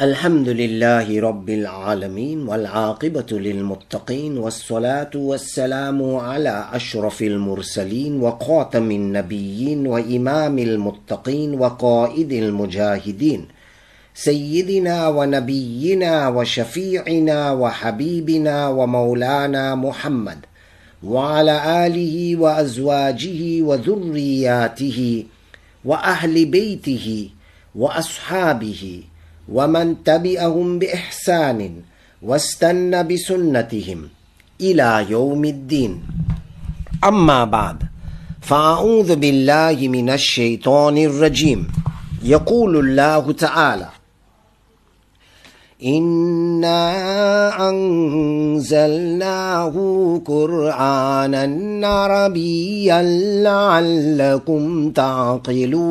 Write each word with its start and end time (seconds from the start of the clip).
الحمد 0.00 0.48
لله 0.48 1.20
رب 1.20 1.50
العالمين 1.50 2.48
والعاقبة 2.48 3.26
للمتقين 3.32 4.38
والصلاة 4.38 5.10
والسلام 5.14 6.16
على 6.16 6.68
أشرف 6.72 7.22
المرسلين 7.22 8.20
وخاتم 8.22 8.90
النبيين 8.90 9.86
وإمام 9.86 10.58
المتقين 10.58 11.54
وقائد 11.54 12.32
المجاهدين 12.32 13.48
سيدنا 14.14 15.08
ونبينا 15.08 16.28
وشفيعنا 16.28 17.52
وحبيبنا 17.52 18.68
ومولانا 18.68 19.74
محمد 19.74 20.38
وعلى 21.04 21.86
آله 21.86 22.36
وأزواجه 22.36 23.62
وذرياته 23.62 25.24
وأهل 25.84 26.44
بيته 26.44 27.28
وأصحابه 27.74 29.02
ومن 29.52 30.04
تبعهم 30.04 30.78
بإحسان 30.78 31.72
واستنى 32.22 33.02
بسنتهم 33.02 34.08
إلى 34.60 35.06
يوم 35.10 35.44
الدين. 35.44 36.02
أما 37.04 37.44
بعد 37.44 37.82
فأعوذ 38.40 39.16
بالله 39.16 39.88
من 39.88 40.10
الشيطان 40.10 40.98
الرجيم. 40.98 41.68
يقول 42.22 42.76
الله 42.76 43.32
تعالى 43.32 43.88
إنا 45.84 46.90
أنزلناه 47.70 49.74
قرآنا 50.26 51.88
عربيا 51.88 53.02
لعلكم 53.42 54.90
تعقلون. 54.90 55.90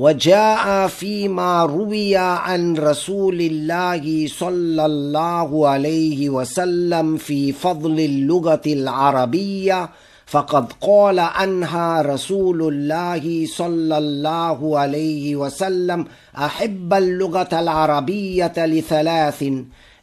وجاء 0.00 0.86
فيما 0.86 1.64
روي 1.64 2.16
عن 2.16 2.76
رسول 2.76 3.40
الله 3.40 4.26
صلى 4.28 4.86
الله 4.86 5.68
عليه 5.68 6.30
وسلم 6.30 7.16
في 7.16 7.52
فضل 7.52 8.00
اللغة 8.00 8.60
العربية 8.66 9.90
فقد 10.26 10.72
قال 10.80 11.18
عنها 11.18 12.02
رسول 12.02 12.62
الله 12.62 13.46
صلى 13.46 13.98
الله 13.98 14.78
عليه 14.78 15.36
وسلم 15.36 16.06
أحب 16.36 16.94
اللغة 16.94 17.60
العربية 17.60 18.52
لثلاث 18.56 19.44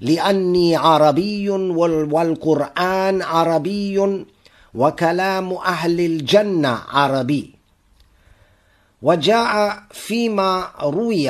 لأني 0.01 0.75
عربي 0.75 1.49
والقرآن 1.49 3.21
عربي 3.21 4.25
وكلام 4.73 5.53
أهل 5.53 5.99
الجنة 5.99 6.77
عربي. 6.89 7.56
وجاء 9.01 9.83
فيما 9.91 10.69
روي 10.81 11.29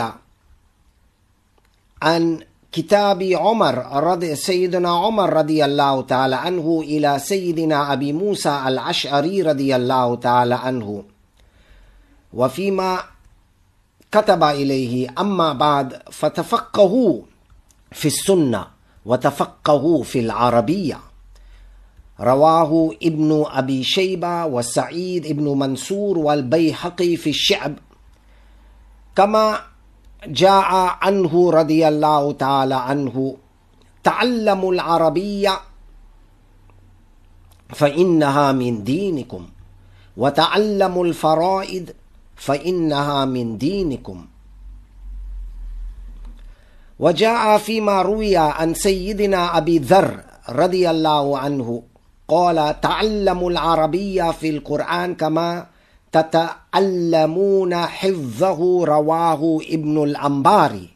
عن 2.01 2.39
كتاب 2.71 3.23
عمر 3.23 4.03
رضي 4.03 4.35
سيدنا 4.35 4.89
عمر 4.89 5.33
رضي 5.33 5.65
الله 5.65 6.01
تعالى 6.01 6.35
عنه 6.35 6.81
إلى 6.83 7.19
سيدنا 7.19 7.93
أبي 7.93 8.13
موسى 8.13 8.63
الأشعري 8.67 9.41
رضي 9.41 9.75
الله 9.75 10.15
تعالى 10.15 10.55
عنه. 10.55 11.03
وفيما 12.33 12.99
كتب 14.11 14.43
إليه 14.43 15.13
أما 15.19 15.53
بعد 15.53 16.01
فتفقهوا 16.11 17.21
في 17.91 18.07
السنة 18.07 18.67
وتفقهوا 19.05 20.03
في 20.03 20.19
العربية. 20.19 21.06
رواه 22.19 22.91
ابن 23.03 23.45
أبي 23.47 23.83
شيبة 23.83 24.45
وسعيد 24.45 25.25
ابن 25.25 25.47
منصور 25.59 26.17
والبيحقي 26.17 27.15
في 27.15 27.29
الشعب. 27.29 27.73
كما 29.15 29.59
جاء 30.27 30.97
عنه 31.01 31.51
رضي 31.51 31.87
الله 31.87 32.31
تعالى 32.31 32.75
عنه 32.75 33.37
تعلموا 34.03 34.73
العربية 34.73 35.59
فإنها 37.69 38.51
من 38.51 38.83
دينكم 38.83 39.47
وتعلموا 40.17 41.05
الفرائض 41.05 41.89
فإنها 42.35 43.25
من 43.25 43.57
دينكم. 43.57 44.25
وجاء 46.99 47.57
فيما 47.57 48.01
روي 48.01 48.37
عن 48.37 48.73
سيدنا 48.73 49.57
أبي 49.57 49.79
ذر 49.79 50.23
رضي 50.49 50.89
الله 50.89 51.37
عنه 51.37 51.83
قال 52.27 52.81
تعلموا 52.81 53.51
العربية 53.51 54.31
في 54.31 54.49
القرآن 54.49 55.15
كما 55.15 55.65
تتعلمون 56.11 57.75
حفظه 57.75 58.85
رواه 58.85 59.59
ابن 59.69 60.03
الأنباري 60.03 60.89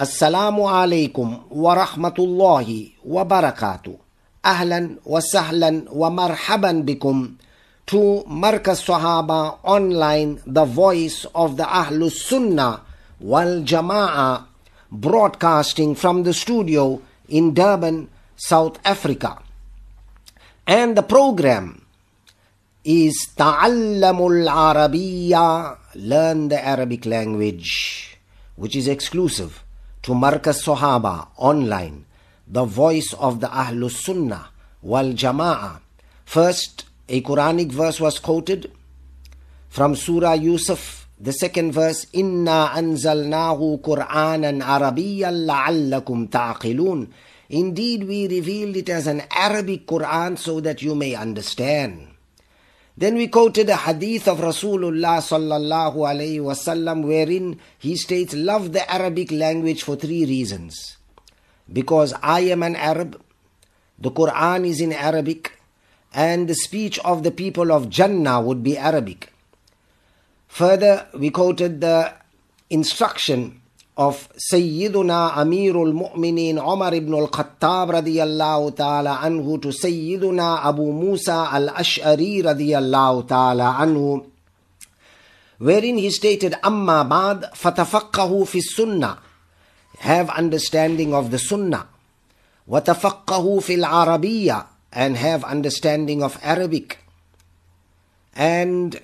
السلام 0.00 0.62
عليكم 0.62 1.38
ورحمة 1.50 2.14
الله 2.18 2.88
وبركاته 3.06 3.96
أهلا 4.44 4.96
وسهلا 5.06 5.84
ومرحبا 5.92 6.72
بكم 6.72 7.34
to 7.86 8.24
Markaz 8.26 8.80
Sahaba 8.82 9.58
online, 9.62 10.40
the 10.46 10.64
voice 10.64 11.26
of 11.34 11.58
the 11.58 12.08
Sunnah 12.08 12.80
wal 13.20 13.60
Jama'ah, 13.62 14.44
broadcasting 14.90 15.94
from 15.94 16.22
the 16.22 16.32
studio 16.32 17.02
in 17.28 17.52
Durban, 17.52 18.08
South 18.36 18.78
Africa. 18.86 19.43
And 20.66 20.96
the 20.96 21.02
program 21.02 21.84
is 22.84 23.28
Ta'allamul 23.36 24.48
Arabiya, 24.48 25.76
learn 25.94 26.48
the 26.48 26.64
Arabic 26.64 27.04
language, 27.04 28.16
which 28.56 28.74
is 28.74 28.88
exclusive 28.88 29.62
to 30.02 30.12
Markaz 30.12 30.64
Sahaba 30.64 31.28
online, 31.36 32.06
the 32.48 32.64
voice 32.64 33.12
of 33.18 33.40
the 33.40 33.48
Ahlus 33.48 34.02
Sunnah 34.04 34.48
wal 34.80 35.12
Jama'ah. 35.12 35.80
First, 36.24 36.86
a 37.10 37.20
Quranic 37.20 37.70
verse 37.70 38.00
was 38.00 38.18
quoted 38.18 38.72
from 39.68 39.94
Surah 39.94 40.32
Yusuf, 40.32 41.06
the 41.20 41.32
second 41.32 41.72
verse, 41.72 42.06
Inna 42.14 42.70
anzalnahu 42.74 43.82
Qur'anan 43.82 44.62
Arabiyyan 44.62 45.44
la'allakum 45.44 46.30
ta'qilun. 46.30 47.08
Indeed, 47.54 48.08
we 48.08 48.26
revealed 48.26 48.74
it 48.74 48.88
as 48.88 49.06
an 49.06 49.22
Arabic 49.30 49.86
Quran 49.86 50.36
so 50.36 50.58
that 50.58 50.82
you 50.82 50.96
may 50.96 51.14
understand. 51.14 52.08
Then 52.96 53.14
we 53.14 53.28
quoted 53.28 53.68
a 53.68 53.76
hadith 53.76 54.26
of 54.26 54.38
Rasulullah 54.38 55.22
sallallahu 55.22 55.94
alayhi 55.94 56.40
wasallam 56.40 57.04
wherein 57.04 57.60
he 57.78 57.94
states, 57.94 58.34
love 58.34 58.72
the 58.72 58.82
Arabic 58.92 59.30
language 59.30 59.84
for 59.84 59.94
three 59.94 60.24
reasons. 60.24 60.96
Because 61.72 62.12
I 62.24 62.40
am 62.40 62.64
an 62.64 62.74
Arab, 62.74 63.22
the 64.00 64.10
Quran 64.10 64.66
is 64.66 64.80
in 64.80 64.92
Arabic, 64.92 65.52
and 66.12 66.48
the 66.48 66.56
speech 66.56 66.98
of 67.04 67.22
the 67.22 67.30
people 67.30 67.70
of 67.70 67.88
Jannah 67.88 68.40
would 68.40 68.64
be 68.64 68.76
Arabic. 68.76 69.32
Further, 70.48 71.06
we 71.14 71.30
quoted 71.30 71.80
the 71.80 72.14
instruction 72.68 73.60
of 73.96 74.28
Sayyiduna 74.34 75.32
Amirul 75.32 75.94
Mu'minin 75.94 76.58
Umar 76.58 76.94
ibn 76.94 77.14
al-Khattab 77.14 78.02
radiyallahu 78.02 78.74
ta'ala 78.76 79.18
anhu 79.22 79.62
to 79.62 79.68
Sayyiduna 79.68 80.64
Abu 80.66 80.92
Musa 80.92 81.48
al-Ash'ari 81.52 82.42
radiyallahu 82.42 83.28
ta'ala 83.28 83.78
anhu 83.78 84.26
wherein 85.58 85.98
he 85.98 86.10
stated 86.10 86.54
Amma 86.62 87.04
ba'd 87.04 87.54
fatafaqahu 87.54 88.46
fi 88.46 88.60
sunnah. 88.60 89.18
Have 89.98 90.28
understanding 90.30 91.14
of 91.14 91.30
the 91.30 91.38
sunnah. 91.38 91.86
Watafaqahu 92.68 93.62
fil 93.62 93.84
arabiyyah 93.84 94.66
and 94.92 95.16
have 95.16 95.44
understanding 95.44 96.22
of 96.22 96.38
Arabic. 96.42 96.98
And 98.34 99.00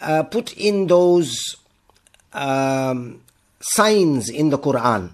uh, 0.00 0.22
put 0.24 0.56
in 0.56 0.86
those 0.86 1.56
um, 2.32 3.22
signs 3.61 4.29
in 4.29 4.49
the 4.49 4.57
Quran. 4.57 5.11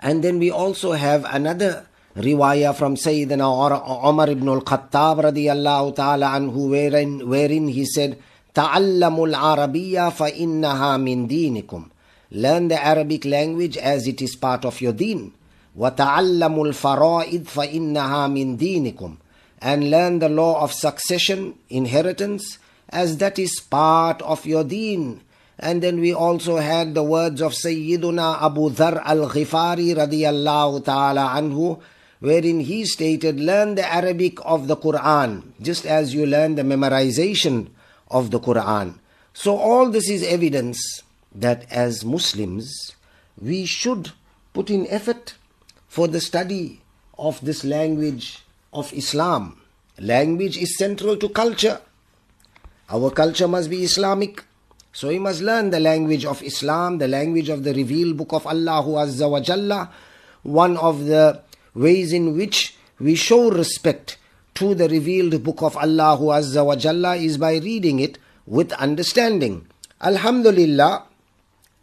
And 0.00 0.22
then 0.22 0.38
we 0.38 0.50
also 0.50 0.92
have 0.92 1.24
another 1.24 1.86
riwayah 2.14 2.74
from 2.74 2.96
Sayyidina 2.96 3.44
Umar 4.08 4.30
ibn 4.30 4.48
al-Khattab 4.48 5.32
radiyallahu 5.32 5.96
ta'ala 5.96 6.26
anhu 6.36 6.70
wherein, 6.70 7.28
wherein 7.28 7.68
he 7.68 7.84
said, 7.84 8.18
تَعَلَّمُوا 8.54 9.36
الْعَرَبِيَّ 9.36 10.12
فَإِنَّهَا 10.16 10.96
مِن 10.96 11.28
دِينِكُمْ 11.28 11.90
Learn 12.30 12.68
the 12.68 12.82
Arabic 12.82 13.24
language 13.24 13.76
as 13.76 14.06
it 14.06 14.22
is 14.22 14.34
part 14.34 14.64
of 14.64 14.80
your 14.80 14.92
deen. 14.92 15.34
وَتَعَلَّمُوا 15.78 16.72
الْفَرَائِدْ 16.72 17.44
فَإِنَّهَا 17.44 18.32
مِن 18.32 18.56
دِينِكُمْ 18.56 19.16
And 19.60 19.90
learn 19.90 20.20
the 20.20 20.30
law 20.30 20.62
of 20.62 20.72
succession, 20.72 21.54
inheritance, 21.68 22.58
as 22.88 23.18
that 23.18 23.38
is 23.38 23.60
part 23.60 24.22
of 24.22 24.46
your 24.46 24.64
deen. 24.64 25.20
And 25.61 25.83
then 25.83 25.99
we 25.99 26.11
also 26.11 26.57
had 26.57 26.95
the 26.95 27.03
words 27.03 27.39
of 27.39 27.53
Sayyiduna 27.53 28.41
Abu 28.41 28.71
Dhar 28.71 28.99
al-Ghifari 29.05 29.93
radiyallahu 29.93 30.83
ta'ala 30.83 31.29
anhu, 31.37 31.79
wherein 32.19 32.61
he 32.61 32.83
stated, 32.83 33.39
learn 33.39 33.75
the 33.75 33.85
Arabic 33.85 34.39
of 34.43 34.67
the 34.67 34.75
Quran, 34.75 35.43
just 35.61 35.85
as 35.85 36.15
you 36.15 36.25
learn 36.25 36.55
the 36.55 36.63
memorization 36.63 37.69
of 38.09 38.31
the 38.31 38.39
Quran. 38.39 38.95
So, 39.33 39.55
all 39.55 39.91
this 39.91 40.09
is 40.09 40.23
evidence 40.23 41.03
that 41.33 41.71
as 41.71 42.03
Muslims, 42.03 42.95
we 43.39 43.65
should 43.65 44.11
put 44.53 44.71
in 44.71 44.87
effort 44.87 45.35
for 45.87 46.07
the 46.07 46.19
study 46.19 46.81
of 47.19 47.39
this 47.41 47.63
language 47.63 48.43
of 48.73 48.91
Islam. 48.93 49.61
Language 49.99 50.57
is 50.57 50.75
central 50.77 51.17
to 51.17 51.29
culture. 51.29 51.79
Our 52.89 53.11
culture 53.11 53.47
must 53.47 53.69
be 53.69 53.83
Islamic. 53.83 54.43
So 54.93 55.07
we 55.07 55.19
must 55.19 55.41
learn 55.41 55.69
the 55.69 55.79
language 55.79 56.25
of 56.25 56.43
Islam, 56.43 56.97
the 56.97 57.07
language 57.07 57.47
of 57.47 57.63
the 57.63 57.73
revealed 57.73 58.17
book 58.17 58.33
of 58.33 58.45
Allah 58.45 58.83
Azza 58.83 59.29
wa 59.29 59.39
Jalla. 59.39 59.89
One 60.43 60.75
of 60.77 61.05
the 61.05 61.41
ways 61.73 62.11
in 62.11 62.35
which 62.35 62.75
we 62.99 63.15
show 63.15 63.49
respect 63.49 64.17
to 64.55 64.75
the 64.75 64.89
revealed 64.89 65.43
book 65.43 65.61
of 65.61 65.77
Allah 65.77 66.17
Azza 66.19 66.65
wa 66.65 66.75
Jalla 66.75 67.17
is 67.17 67.37
by 67.37 67.55
reading 67.57 67.99
it 67.99 68.17
with 68.45 68.73
understanding. 68.73 69.65
Alhamdulillah, 70.01 71.03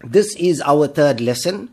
this 0.05 0.37
is 0.37 0.61
our 0.61 0.87
third 0.87 1.21
lesson. 1.23 1.71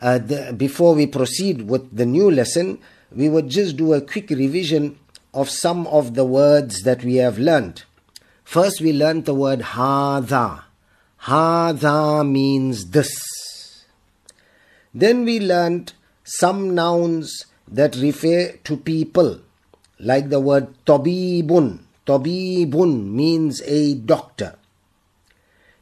Uh, 0.00 0.18
the, 0.18 0.52
before 0.56 0.94
we 0.96 1.06
proceed 1.06 1.68
with 1.68 1.96
the 1.96 2.04
new 2.04 2.28
lesson, 2.28 2.78
we 3.14 3.28
would 3.28 3.48
just 3.48 3.76
do 3.76 3.94
a 3.94 4.00
quick 4.00 4.30
revision 4.30 4.98
of 5.32 5.48
some 5.48 5.86
of 5.86 6.14
the 6.14 6.24
words 6.24 6.82
that 6.82 7.04
we 7.04 7.16
have 7.16 7.38
learned. 7.38 7.84
First, 8.42 8.80
we 8.80 8.92
learned 8.92 9.26
the 9.26 9.34
word 9.34 9.60
hada. 9.60 10.64
Hada 11.22 12.28
means 12.28 12.90
this. 12.90 13.86
Then 14.92 15.24
we 15.24 15.38
learned 15.38 15.92
some 16.24 16.74
nouns 16.74 17.46
that 17.68 17.94
refer 17.94 18.58
to 18.64 18.76
people, 18.76 19.38
like 20.00 20.30
the 20.30 20.40
word 20.40 20.74
tabibun. 20.84 21.78
Tabibun 22.04 23.12
means 23.12 23.62
a 23.62 23.94
doctor. 23.94 24.56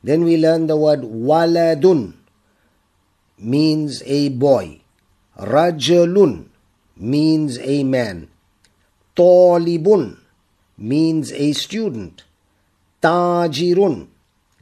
Then 0.05 0.25
we 0.25 0.37
learn 0.37 0.67
the 0.67 0.77
word 0.77 1.01
waladun 1.01 2.13
means 3.39 4.03
a 4.05 4.29
boy. 4.29 4.83
Rajulun 5.39 6.49
means 6.99 7.59
a 7.61 7.83
man. 7.83 8.29
Talibun 9.17 10.19
means 10.77 11.33
a 11.33 11.53
student. 11.55 12.25
Tajirun 13.03 14.09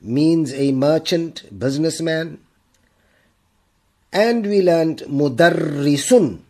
means 0.09 0.53
a 0.55 0.73
merchant, 0.73 1.45
businessman. 1.57 2.41
And 4.11 4.47
we 4.47 4.63
learned 4.63 5.01
mudarrisun, 5.01 6.41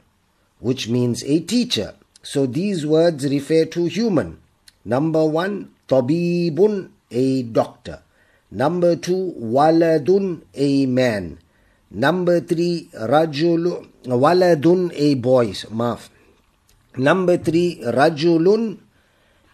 which 0.61 0.89
means 0.89 1.25
a 1.25 1.41
teacher. 1.41 1.95
So 2.23 2.47
these 2.47 2.87
words 2.87 3.29
refer 3.29 3.65
to 3.67 3.87
human. 3.87 4.39
Number 4.85 5.25
one, 5.25 5.75
tabibun, 5.89 6.91
a 7.11 7.43
doctor. 7.43 8.03
Number 8.51 8.97
two, 8.97 9.35
waladun, 9.37 10.43
a 10.55 10.87
man. 10.87 11.39
Number 11.91 12.41
three, 12.41 12.89
rajul, 12.95 13.89
waladun, 14.05 14.93
a 14.95 15.15
boy. 15.15 15.49
Maaf. 15.49 16.11
Number 16.97 17.37
three, 17.39 17.81
rajulun, 17.83 18.79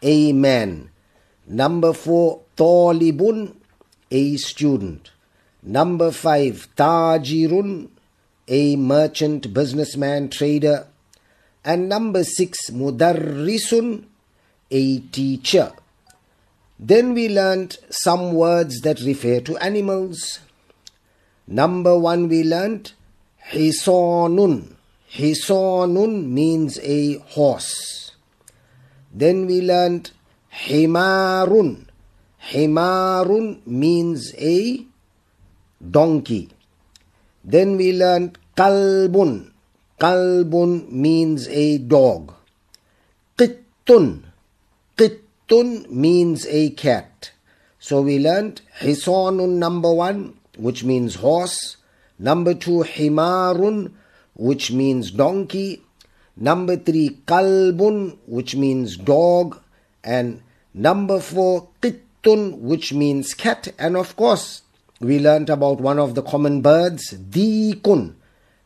a 0.03 0.33
man. 0.33 0.91
Number 1.47 1.93
four, 1.93 2.43
talibun, 2.57 3.55
a 4.15 4.37
student. 4.37 5.11
Number 5.63 6.13
five, 6.13 6.69
tajirun, 6.77 7.89
a 8.47 8.77
merchant, 8.77 9.53
businessman, 9.53 10.29
trader. 10.29 10.87
And 11.65 11.89
number 11.89 12.23
six, 12.23 12.71
mudarrisun, 12.71 14.05
a 14.71 14.99
teacher. 14.99 15.73
Then 16.79 17.15
we 17.15 17.29
learned 17.29 17.79
some 17.91 18.35
words 18.35 18.81
that 18.83 19.01
refer 19.01 19.41
to 19.41 19.57
animals. 19.57 20.39
Number 21.47 21.99
one, 21.99 22.29
we 22.29 22.45
learned 22.45 22.93
hisonun. 23.51 24.75
Hisonun 25.11 26.29
means 26.29 26.79
a 26.83 27.19
horse. 27.35 28.13
Then 29.13 29.47
we 29.47 29.61
learned 29.61 30.11
himarun. 30.53 31.87
Himarun 32.51 33.67
means 33.67 34.35
a 34.39 34.85
donkey. 35.91 36.51
Then 37.43 37.77
we 37.77 37.93
learned 37.93 38.39
kalbun. 38.57 39.51
Kalbun 39.99 40.91
means 40.91 41.49
a 41.49 41.79
dog. 41.79 42.35
Qittun. 43.39 44.23
Qittun 44.97 45.91
means 45.91 46.47
a 46.47 46.71
cat. 46.71 47.33
So 47.79 48.03
we 48.03 48.19
learned 48.19 48.61
Hisonun 48.81 49.57
number 49.57 49.93
one, 49.93 50.39
which 50.57 50.85
means 50.85 51.17
horse. 51.17 51.77
Number 52.19 52.55
two, 52.55 52.85
Himarun, 52.85 53.93
which 54.35 54.71
means 54.73 55.11
donkey. 55.11 55.83
Number 56.37 56.77
three, 56.77 57.21
Kalbun, 57.27 58.19
which 58.27 58.57
means 58.57 58.97
dog. 58.97 59.61
And 60.03 60.43
number 60.73 61.21
four, 61.21 61.69
Qittun, 61.81 62.04
which 62.27 62.93
means 62.93 63.35
cat. 63.35 63.73
And 63.79 63.97
of 63.97 64.17
course, 64.17 64.63
we 65.01 65.19
learnt 65.19 65.51
about 65.51 65.81
one 65.81 65.99
of 65.99 66.15
the 66.15 66.23
common 66.23 66.63
birds, 66.63 67.13
Dikun. 67.13 68.15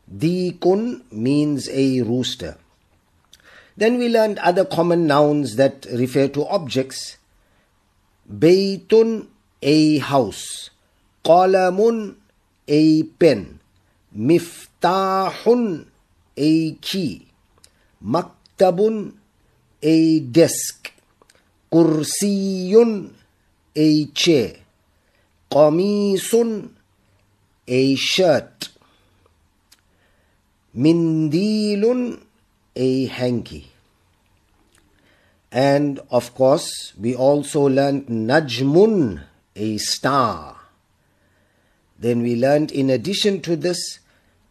Dikun 0.09 1.11
means 1.11 1.69
a 1.69 2.01
rooster. 2.01 2.57
Then 3.77 3.97
we 3.97 4.09
learned 4.09 4.39
other 4.39 4.65
common 4.65 5.07
nouns 5.07 5.55
that 5.55 5.85
refer 5.91 6.27
to 6.29 6.45
objects. 6.47 7.17
Baytun, 8.31 9.27
a 9.61 9.99
house. 9.99 10.69
Qalamun, 11.23 12.15
a 12.67 13.03
pen. 13.03 13.59
Miftahun, 14.15 15.85
a 16.37 16.71
key. 16.75 17.27
Maktabun, 18.03 19.13
a 19.81 20.19
desk. 20.19 20.91
Kursiyun, 21.71 23.13
a 23.75 24.05
chair. 24.07 24.55
Qamisun, 25.51 26.69
a 27.67 27.95
shirt. 27.95 28.69
Mindilun, 30.77 32.21
a 32.75 33.05
hanky. 33.05 33.71
And 35.51 35.99
of 36.11 36.35
course, 36.35 36.93
we 36.99 37.15
also 37.15 37.61
learned 37.61 38.07
Najmun, 38.07 39.23
a 39.55 39.77
star. 39.77 40.57
Then 41.97 42.21
we 42.21 42.35
learned, 42.35 42.71
in 42.71 42.89
addition 42.89 43.41
to 43.41 43.55
this, 43.55 43.99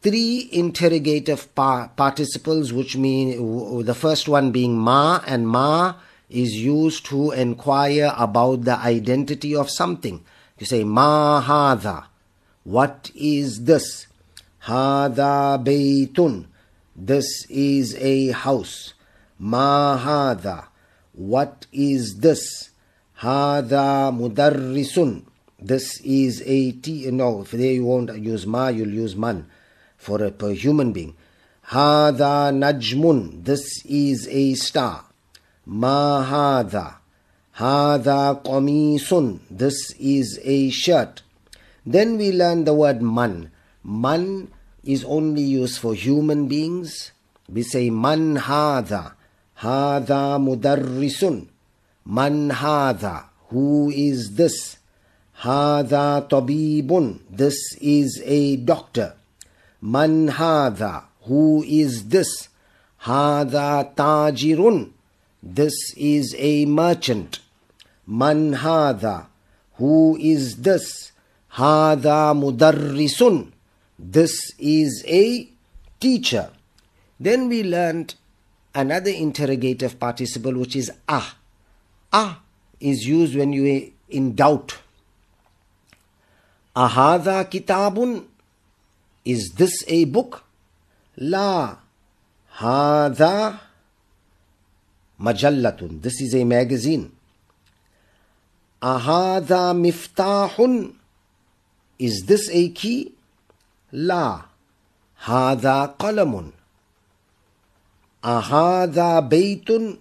three 0.02 0.48
interrogative 0.52 1.54
par- 1.54 1.90
participles, 1.96 2.72
which 2.72 2.96
mean 2.96 3.84
the 3.84 3.94
first 3.94 4.28
one 4.28 4.50
being 4.50 4.76
ma, 4.76 5.22
and 5.26 5.48
ma 5.48 5.94
is 6.30 6.52
used 6.54 7.06
to 7.06 7.30
inquire 7.32 8.12
about 8.16 8.64
the 8.64 8.76
identity 8.76 9.54
of 9.54 9.70
something. 9.70 10.24
You 10.58 10.66
say, 10.66 10.84
ma 10.84 11.42
hada. 11.42 12.06
What 12.64 13.10
is 13.14 13.64
this? 13.64 14.06
Hada 14.64 15.62
baytun. 15.64 16.46
This 16.94 17.46
is 17.48 17.96
a 17.96 18.32
house. 18.32 18.94
Ma 19.38 19.98
hada. 19.98 20.66
What 21.12 21.66
is 21.72 22.18
this? 22.18 22.70
Hada 23.20 24.12
mudarrisun. 24.12 25.22
This 25.60 26.00
is 26.02 26.42
a 26.44 26.72
t. 26.72 27.10
No, 27.10 27.42
if 27.42 27.52
they 27.52 27.80
won't 27.80 28.16
use 28.18 28.46
ma, 28.46 28.68
you'll 28.68 28.92
use 28.92 29.16
man 29.16 29.48
for 29.96 30.22
a 30.22 30.30
per 30.30 30.50
human 30.50 30.92
being. 30.92 31.16
Hada 31.68 32.52
najmun. 32.52 33.44
This 33.44 33.84
is 33.86 34.28
a 34.30 34.54
star. 34.54 35.07
Ma. 35.70 36.24
Hada 36.24 36.96
qamisun. 38.42 39.40
This 39.50 39.92
is 40.00 40.40
a 40.42 40.70
shirt. 40.70 41.20
Then 41.84 42.16
we 42.16 42.32
learn 42.32 42.64
the 42.64 42.72
word 42.72 43.02
man. 43.02 43.50
Man 43.84 44.50
is 44.82 45.04
only 45.04 45.42
used 45.42 45.78
for 45.78 45.92
human 45.92 46.48
beings. 46.48 47.12
We 47.52 47.64
say 47.64 47.90
man 47.90 48.36
hada. 48.36 49.12
Hada 49.60 50.38
mudarrisun. 50.40 51.48
Man 52.06 52.48
hada. 52.48 53.24
Who 53.50 53.90
is 53.90 54.36
this? 54.36 54.78
Hada 55.42 56.26
tabibun. 56.30 57.20
This 57.28 57.76
is 57.80 58.22
a 58.24 58.56
doctor. 58.56 59.16
Man 59.82 60.28
hada. 60.28 61.04
Who 61.24 61.62
is 61.62 62.08
this? 62.08 62.48
Hada 63.02 63.94
tajirun. 63.94 64.92
This 65.50 65.94
is 65.96 66.36
a 66.36 66.66
merchant. 66.66 67.38
Man 68.06 68.52
hada. 68.52 69.28
Who 69.76 70.18
is 70.20 70.56
this? 70.56 71.12
Hada 71.54 72.36
mudarrisun. 72.36 73.52
This 73.98 74.52
is 74.58 75.02
a 75.08 75.48
teacher. 75.98 76.50
Then 77.18 77.48
we 77.48 77.62
learned 77.62 78.14
another 78.74 79.10
interrogative 79.10 79.98
participle 79.98 80.52
which 80.52 80.76
is 80.76 80.92
ah. 81.08 81.34
Ah 82.12 82.40
is 82.78 83.06
used 83.06 83.34
when 83.34 83.54
you 83.54 83.64
are 83.74 83.88
in 84.10 84.34
doubt. 84.34 84.76
Ahada 86.76 87.48
kitabun? 87.48 88.26
Is 89.24 89.54
this 89.56 89.82
a 89.88 90.04
book? 90.04 90.44
La. 91.16 91.78
Hada 92.58 93.60
majallatun. 95.20 96.02
This 96.02 96.20
is 96.20 96.34
a 96.34 96.44
magazine. 96.44 97.12
Ahada 98.82 99.74
miftahun? 99.74 100.94
Is 101.98 102.24
this 102.26 102.48
a 102.52 102.68
key? 102.70 103.12
La. 103.92 104.44
Hada 105.22 105.96
qalamun. 105.98 106.52
Ahada 108.22 109.18
baytun? 109.28 109.98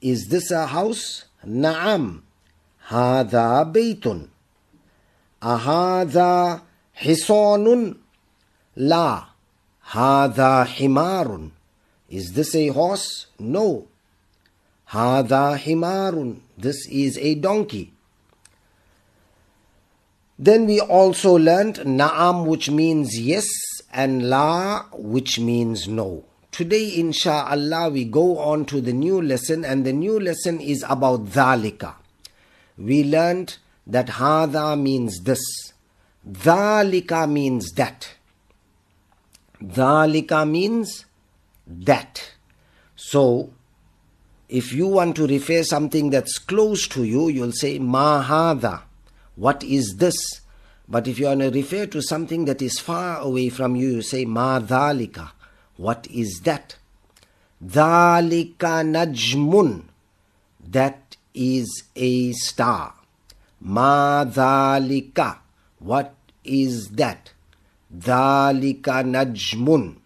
Is 0.00 0.28
this 0.28 0.50
a 0.50 0.66
house? 0.66 1.24
Naam. 1.44 2.22
Hada 2.88 3.66
baytun. 3.66 4.28
Ahada 5.42 6.62
hisanun? 6.94 7.98
La. 8.76 9.26
Hada 9.84 10.64
himarun. 10.64 11.50
Is 12.08 12.32
this 12.32 12.54
a 12.54 12.68
horse? 12.68 13.26
No. 13.40 13.88
Hada 14.90 15.58
himarun. 15.58 16.40
This 16.56 16.86
is 16.88 17.18
a 17.18 17.34
donkey. 17.34 17.92
Then 20.38 20.66
we 20.66 20.80
also 20.80 21.36
learned 21.38 21.76
na'am 21.76 22.46
which 22.46 22.70
means 22.70 23.18
yes 23.18 23.46
and 23.92 24.28
la 24.28 24.84
which 24.92 25.38
means 25.38 25.88
no. 25.88 26.24
Today 26.52 26.98
insha'Allah 26.98 27.92
we 27.92 28.04
go 28.04 28.38
on 28.38 28.64
to 28.66 28.80
the 28.80 28.92
new 28.92 29.20
lesson 29.20 29.64
and 29.64 29.84
the 29.84 29.92
new 29.92 30.20
lesson 30.20 30.60
is 30.60 30.84
about 30.88 31.26
dhalika. 31.26 31.94
We 32.78 33.02
learned 33.02 33.56
that 33.86 34.06
hada 34.06 34.80
means 34.80 35.20
this. 35.20 35.40
Dhalika 36.28 37.30
means 37.30 37.72
that. 37.72 38.14
Dhalika 39.62 40.48
means 40.48 41.06
that. 41.66 42.32
So, 42.94 43.52
if 44.48 44.72
you 44.72 44.86
want 44.86 45.16
to 45.16 45.26
refer 45.26 45.62
something 45.62 46.10
that's 46.10 46.38
close 46.38 46.86
to 46.88 47.04
you, 47.04 47.28
you'll 47.28 47.52
say 47.52 47.78
mahada. 47.78 48.82
What 49.34 49.64
is 49.64 49.96
this? 49.96 50.16
But 50.88 51.08
if 51.08 51.18
you 51.18 51.26
want 51.26 51.40
to 51.40 51.50
refer 51.50 51.86
to 51.86 52.00
something 52.00 52.44
that 52.44 52.62
is 52.62 52.78
far 52.78 53.18
away 53.18 53.48
from 53.48 53.74
you, 53.74 53.88
you 53.88 54.02
say 54.02 54.24
madhalika. 54.24 55.32
What 55.76 56.06
is 56.10 56.40
that? 56.44 56.76
Dhalika 57.64 58.84
najmun. 58.86 59.82
That 60.68 61.16
is 61.34 61.84
a 61.96 62.32
star. 62.32 62.94
Madhalika. 63.64 65.38
What 65.80 66.14
is 66.44 66.88
that? 66.90 67.32
Dhalika 67.92 69.02
najmun. 69.04 69.96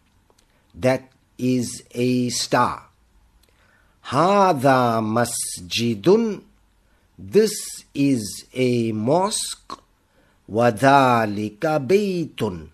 That 0.75 1.11
is 1.37 1.83
a 1.93 2.31
star. 2.31 2.90
Hada 4.11 4.99
masjidun. 5.01 6.43
This 7.17 7.53
is 7.95 8.45
a 8.53 8.91
mosque. 8.91 9.79
Wadhalika 10.51 11.79
baytun. 11.87 12.71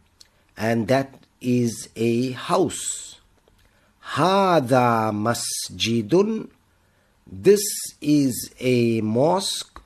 And 0.56 0.88
that 0.88 1.12
is 1.42 1.90
a 1.94 2.30
house. 2.30 3.20
Hada 4.14 5.12
masjidun. 5.12 6.48
This 7.30 7.64
is 8.00 8.50
a 8.58 9.02
mosque. 9.02 9.82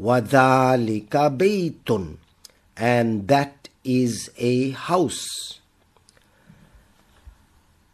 Wadhalika 0.00 1.30
baytun. 1.38 2.16
And 2.76 3.28
that 3.28 3.68
is 3.84 4.32
a 4.36 4.70
house. 4.70 5.60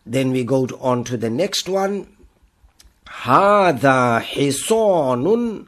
Then 0.07 0.31
we 0.31 0.43
go 0.43 0.67
on 0.81 1.05
to 1.05 1.19
the 1.19 1.29
next 1.29 1.69
one. 1.69 2.07
هذا 3.24 4.20
حصان 4.20 5.66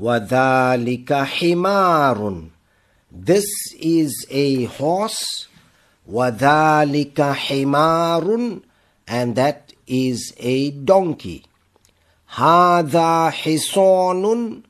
وذلك 0.00 1.12
حمار 1.12 2.42
This 3.12 3.46
is 3.78 4.26
a 4.30 4.64
horse 4.64 5.48
وذلك 6.10 7.20
حمار 7.20 8.60
and 9.06 9.36
that 9.36 9.72
is 9.86 10.34
a 10.38 10.70
donkey 10.70 11.44
هذا 12.34 13.30
حصان 13.30 14.62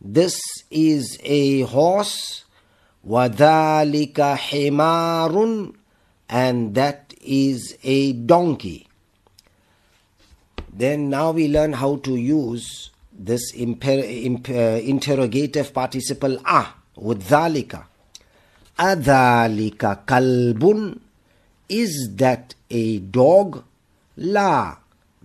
This 0.00 0.40
is 0.70 1.18
a 1.22 1.60
horse 1.62 2.44
وذلك 3.06 4.20
حمار 4.20 5.72
and 6.30 6.74
that 6.74 7.12
is 7.20 7.76
a 7.82 8.12
donkey. 8.12 8.86
Then 10.77 11.09
now 11.09 11.31
we 11.31 11.47
learn 11.47 11.71
how 11.71 11.95
to 12.03 12.17
use 12.17 12.89
this 13.17 13.55
imper- 13.55 14.49
uh, 14.49 14.81
interrogative 14.83 15.73
participle 15.73 16.37
a 16.45 16.67
with 16.97 17.29
dhalika. 17.29 17.85
Adhalika 18.77 20.05
kalbun. 20.05 20.99
Is 21.69 22.09
that 22.15 22.55
a 22.69 22.99
dog? 22.99 23.63
La. 24.17 24.75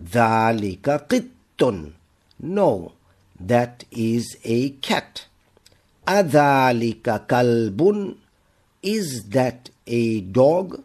Dhalika 0.01 1.09
qittun. 1.09 1.95
No, 2.39 2.93
that 3.41 3.85
is 3.91 4.37
a 4.45 4.71
cat. 4.71 5.27
Adhalika 6.07 7.27
kalbun. 7.27 8.19
Is 8.85 9.25
that 9.31 9.71
a 9.89 10.21
dog? 10.21 10.81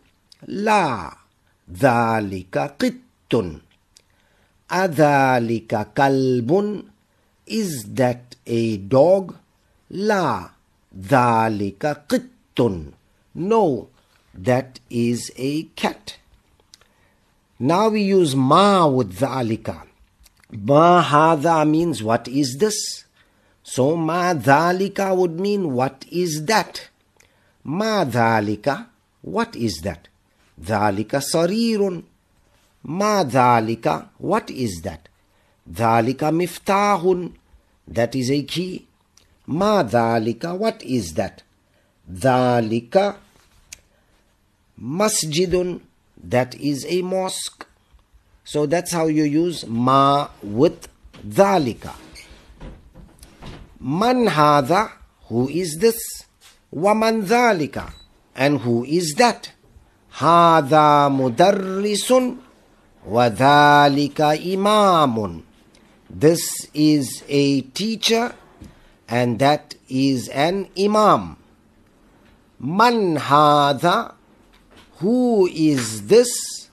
La. 0.47 1.13
Dhalika 1.71 2.73
qittun. 2.79 3.61
أذلك 4.74 5.88
كلب 5.96 6.82
Is 7.46 7.84
that 7.94 8.36
a 8.46 8.76
dog? 8.76 9.34
لا 9.90 10.50
ذلك 10.96 11.86
قط 12.08 12.72
No, 13.34 13.88
that 14.34 14.80
is 14.90 15.32
a 15.36 15.62
cat. 15.74 16.16
Now 17.58 17.88
we 17.88 18.02
use 18.02 18.34
ma 18.36 18.86
with 18.86 19.18
dhalika. 19.18 19.86
Ma 20.52 21.02
hadha 21.02 21.68
means 21.68 22.02
what 22.02 22.26
is 22.28 22.56
this? 22.58 23.04
So 23.62 23.96
ma 23.96 24.34
dhalika 24.34 25.16
would 25.16 25.38
mean 25.38 25.74
what 25.74 26.04
is 26.10 26.44
that? 26.46 26.88
Ma 27.64 28.04
dhalika, 28.04 28.86
what 29.22 29.54
is 29.56 29.80
that? 29.82 30.08
ذلك 30.64 31.16
صرير 31.16 32.02
Ma 32.87 33.23
dhalika, 33.23 34.09
what 34.19 34.51
is 34.51 34.81
that? 34.83 35.09
Dhalika 35.67 36.29
miftahun, 36.31 37.33
that 37.87 38.15
is 38.15 38.29
a 38.29 38.43
key. 38.43 38.85
Ma 39.47 39.83
dhalika, 39.83 40.55
what 40.55 40.83
is 40.83 41.15
that? 41.15 41.41
Dhalika 42.11 43.17
masjidun, 44.79 45.81
that 46.23 46.53
is 46.55 46.85
a 46.87 47.01
mosque. 47.01 47.65
So 48.43 48.67
that's 48.67 48.91
how 48.91 49.07
you 49.07 49.23
use 49.23 49.65
ma 49.65 50.29
with 50.43 50.87
dhalika. 51.27 51.95
Man 53.79 54.27
hadha, 54.27 54.91
who 55.27 55.49
is 55.49 55.77
this? 55.79 55.97
Waman 56.71 57.23
dhalika, 57.23 57.93
and 58.35 58.59
who 58.59 58.85
is 58.85 59.15
that? 59.17 59.51
Hadha 60.13 61.09
mudarrisun, 61.09 62.41
وذلك 63.08 64.20
إمام 64.20 65.42
This 66.10 66.66
is 66.74 67.22
a 67.28 67.60
teacher 67.60 68.34
and 69.08 69.38
that 69.38 69.74
is 69.88 70.28
an 70.28 70.68
imam. 70.78 71.36
Man 72.58 73.16
hadha, 73.16 74.14
who 74.98 75.46
is 75.46 76.06
this? 76.06 76.68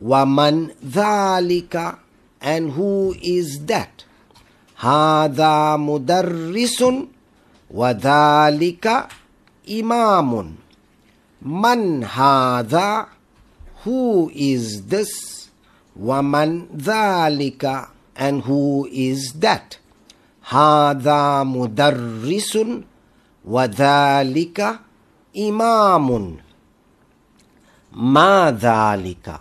Waman 0.00 0.74
dhalika, 0.84 1.98
and 2.40 2.72
who 2.72 3.14
is 3.22 3.66
that? 3.66 4.04
Hadha 4.78 5.78
mudarrisun, 5.78 7.08
wadhalika 7.72 9.08
imamun. 9.66 10.56
Man 11.40 12.02
hadha, 12.02 13.08
who 13.84 14.30
is 14.34 14.86
this? 14.86 15.35
Waman 15.97 16.67
dhalika, 16.77 17.89
and 18.15 18.43
who 18.43 18.87
is 18.91 19.33
that? 19.39 19.79
Hada 20.45 21.43
mudarrisun, 21.43 22.83
wadhalika 23.47 24.79
imamun. 25.35 26.39
Ma 27.91 28.51
dhalika. 28.51 29.39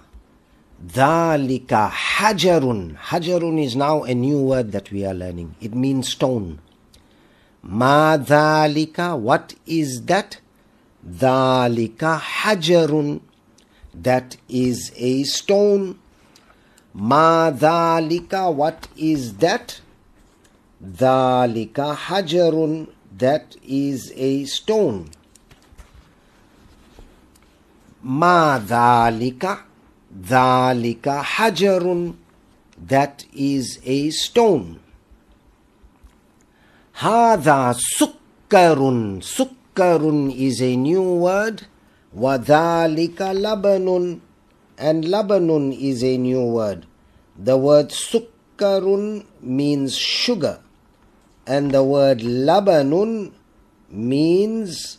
Dhalika 0.82 1.90
hajarun. 1.90 2.96
Hajarun 2.96 3.62
is 3.62 3.76
now 3.76 4.04
a 4.04 4.14
new 4.14 4.40
word 4.40 4.72
that 4.72 4.90
we 4.90 5.04
are 5.04 5.14
learning. 5.14 5.56
It 5.60 5.74
means 5.74 6.08
stone. 6.08 6.60
Ma 7.62 8.16
dhalika, 8.16 9.18
what 9.18 9.54
is 9.66 10.04
that? 10.06 10.40
Dhalika 11.06 12.18
hajarun. 12.18 13.20
That 13.92 14.36
is 14.48 14.92
a 14.96 15.24
stone. 15.24 15.98
Ma 16.98 17.50
dhalika, 17.50 18.50
what 18.54 18.88
is 18.96 19.34
that? 19.34 19.82
Dhalika 20.82 21.94
hajarun, 21.94 22.88
that 23.18 23.54
is 23.62 24.14
a 24.16 24.46
stone. 24.46 25.10
Ma 28.02 28.58
dhalika, 28.58 29.64
dhalika 30.18 31.22
hajarun, 31.22 32.14
that 32.78 33.26
is 33.34 33.78
a 33.84 34.08
stone. 34.08 34.80
Hada 36.94 37.76
sukkarun, 37.98 39.20
sukkarun 39.20 40.34
is 40.34 40.62
a 40.62 40.74
new 40.76 41.02
word. 41.02 41.66
Wadhalika 42.16 43.36
labanun, 43.36 44.20
and 44.78 45.04
labanun 45.04 45.76
is 45.78 46.02
a 46.04 46.16
new 46.16 46.44
word. 46.44 46.86
The 47.38 47.56
word 47.56 47.88
sukkarun 47.90 49.26
means 49.40 49.96
sugar, 49.96 50.60
and 51.46 51.72
the 51.72 51.82
word 51.82 52.20
labanun 52.20 53.32
means 53.90 54.98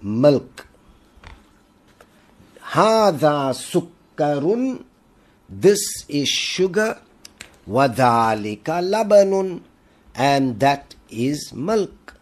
milk. 0.00 0.66
Hada 2.60 3.52
sukkarun, 3.56 4.84
this 5.48 6.04
is 6.08 6.28
sugar. 6.28 7.00
Wadhalika 7.68 8.80
labanun, 8.80 9.60
and 10.14 10.58
that 10.60 10.94
is 11.10 11.52
milk. 11.52 12.14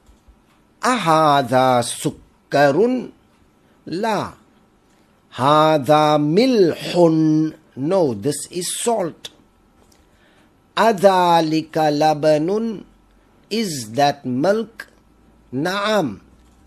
Ahada 0.83 1.83
sukkarun, 1.83 3.13
la. 3.87 4.35
Hada 5.37 6.19
milhun, 6.19 7.55
no, 7.77 8.15
this 8.15 8.47
is 8.51 8.81
salt. 8.81 9.31
Adhalika 10.77 11.93
labanun, 11.93 12.85
is 13.51 13.93
that 13.93 14.25
milk? 14.25 14.89
Naam, 15.53 16.21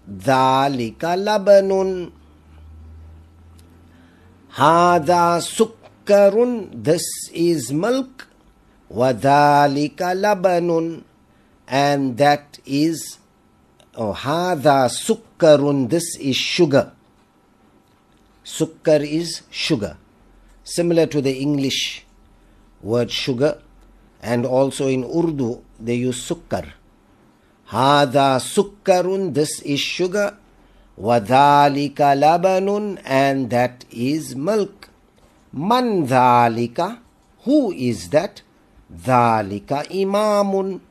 dhalika 0.08 1.18
labanun. 1.18 2.12
Hada 4.52 5.42
sukkarun, 5.42 6.84
this 6.84 7.06
is 7.34 7.72
milk. 7.74 8.28
Wadhalika 8.92 10.14
labanun, 10.14 11.04
and 11.68 12.18
that 12.18 12.60
is 12.66 13.20
oh 13.96 14.14
hada 14.14 14.90
sukkarun 14.90 15.90
this 15.90 16.16
is 16.18 16.36
sugar 16.36 16.92
sukkar 18.44 19.02
is 19.02 19.42
sugar. 19.50 19.98
Similar 20.64 21.08
to 21.08 21.22
the 21.22 21.40
english 21.40 22.06
word 22.82 23.12
sugar 23.12 23.62
and 24.22 24.46
also 24.46 24.88
in 24.88 25.04
urdu 25.04 25.62
they 25.80 25.96
use 25.96 26.28
sukkar. 26.28 26.74
Hada 27.68 28.40
sukkarun 28.40 29.34
this 29.34 29.62
is 29.62 29.80
sugar. 29.80 30.38
Wadhalika 31.00 32.16
labanun 32.18 33.02
and 33.06 33.50
that 33.50 33.86
is 33.92 34.36
milk. 34.36 34.90
Man 35.54 36.08
dhalika 36.08 37.00
who 37.44 37.72
is 37.72 38.10
that? 38.10 38.42
Dhalika 38.92 39.88
imamun 39.88 40.82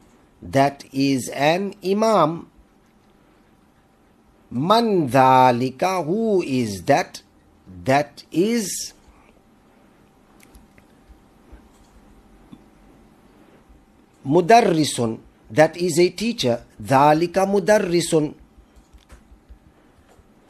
that 0.42 0.84
is 0.92 1.28
an 1.30 1.74
imam. 1.84 2.50
Man 4.50 5.08
dhalika, 5.08 6.04
who 6.04 6.42
is 6.42 6.84
that? 6.84 7.22
That 7.84 8.24
is 8.32 8.92
mudarrisun, 14.26 15.18
that 15.50 15.76
is 15.76 15.98
a 15.98 16.10
teacher. 16.10 16.64
Dhalika 16.82 17.46
mudarrisun. 17.46 18.34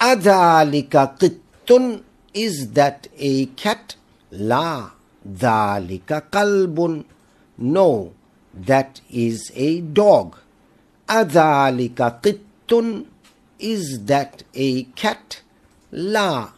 Adhalika 0.00 1.18
qittun, 1.18 2.02
is 2.34 2.70
that 2.72 3.08
a 3.18 3.46
cat? 3.46 3.96
La. 4.30 4.90
Dhalika 5.26 6.22
kalbun. 6.30 7.04
No 7.58 8.12
that 8.54 9.00
is 9.10 9.52
a 9.54 9.80
dog. 9.80 10.38
Adhalika 11.08 12.20
qittun, 12.20 13.06
is 13.58 14.04
that 14.04 14.42
a 14.54 14.84
cat? 14.84 15.42
La. 15.92 16.52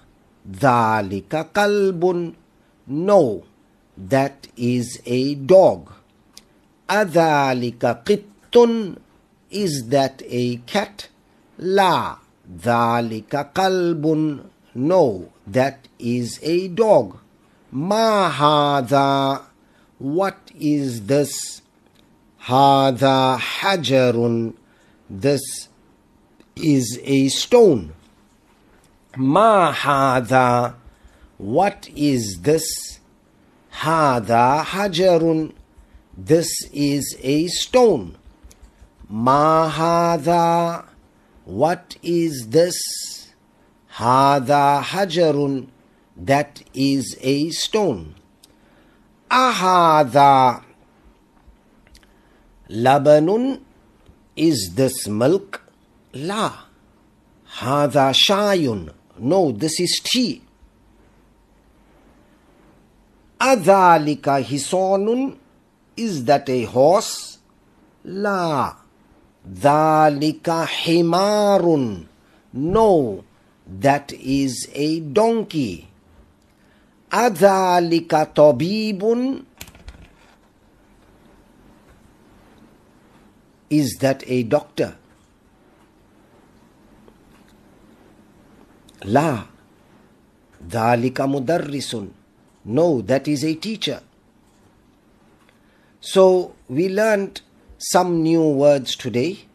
Dhalika 0.49 1.45
kalbun, 1.53 2.35
no, 2.87 3.45
that 3.97 4.49
is 4.57 5.01
a 5.07 5.35
dog. 5.35 5.93
Adhalika 6.89 8.05
qittun, 8.05 8.99
is 9.51 9.89
that 9.89 10.23
a 10.27 10.57
cat? 10.67 11.09
La. 11.59 12.19
Dhalika 12.51 13.53
kalbun, 13.53 14.45
no, 14.75 15.31
that 15.47 15.87
is 15.99 16.41
a 16.43 16.69
dog. 16.69 17.19
Ma 17.71 18.31
hadha, 18.31 19.43
what 19.99 20.51
is 20.59 21.07
this? 21.07 21.63
Hada 22.43 23.39
hajarun. 23.39 24.55
This 25.09 25.69
is 26.57 26.99
a 27.05 27.29
stone. 27.29 27.93
Ma 29.17 29.73
hada. 29.73 30.75
What 31.39 31.89
is 31.97 32.41
this? 32.43 33.01
Hada 33.73 34.65
hajarun. 34.65 35.53
This 36.17 36.51
is 36.73 37.17
a 37.23 37.47
stone. 37.49 38.17
Ma 39.09 39.71
hada. 39.71 40.85
What 41.45 41.97
is 42.03 42.49
this? 42.51 43.33
Hada 43.95 44.83
hajarun. 44.83 45.69
That 46.17 46.63
is 46.75 47.17
a 47.21 47.51
stone. 47.51 48.15
Ahada 49.31 50.65
Labanun 52.69 53.61
is 54.37 54.73
this 54.75 55.07
milk? 55.09 55.63
La. 56.13 56.65
Hada 57.59 58.13
shayun. 58.13 58.93
No, 59.21 59.53
this 59.53 59.79
is 59.79 60.01
tea. 60.03 60.41
Adhalika 63.39 64.43
hisonun. 64.43 65.37
Is 65.97 66.25
that 66.25 66.49
a 66.49 66.65
horse? 66.65 67.39
La. 68.05 68.77
Dhalika 69.47 70.67
himarun. 70.67 72.07
No, 72.55 73.25
that 73.67 74.13
is 74.15 74.69
a 74.75 75.01
donkey. 75.01 75.89
Adhalika 77.11 78.33
tabibun. 78.33 79.45
Is 83.69 83.99
that 84.01 84.25
a 84.27 84.43
doctor? 84.45 84.97
La. 89.05 89.45
Dhalika 90.67 91.27
mudarrisun. 91.27 92.11
No, 92.65 93.01
that 93.03 93.27
is 93.27 93.45
a 93.45 93.55
teacher. 93.55 94.03
So 96.01 96.55
we 96.69 96.89
learned 96.89 97.41
some 97.79 98.23
new 98.23 98.43
words 98.43 98.97
today, 98.97 99.47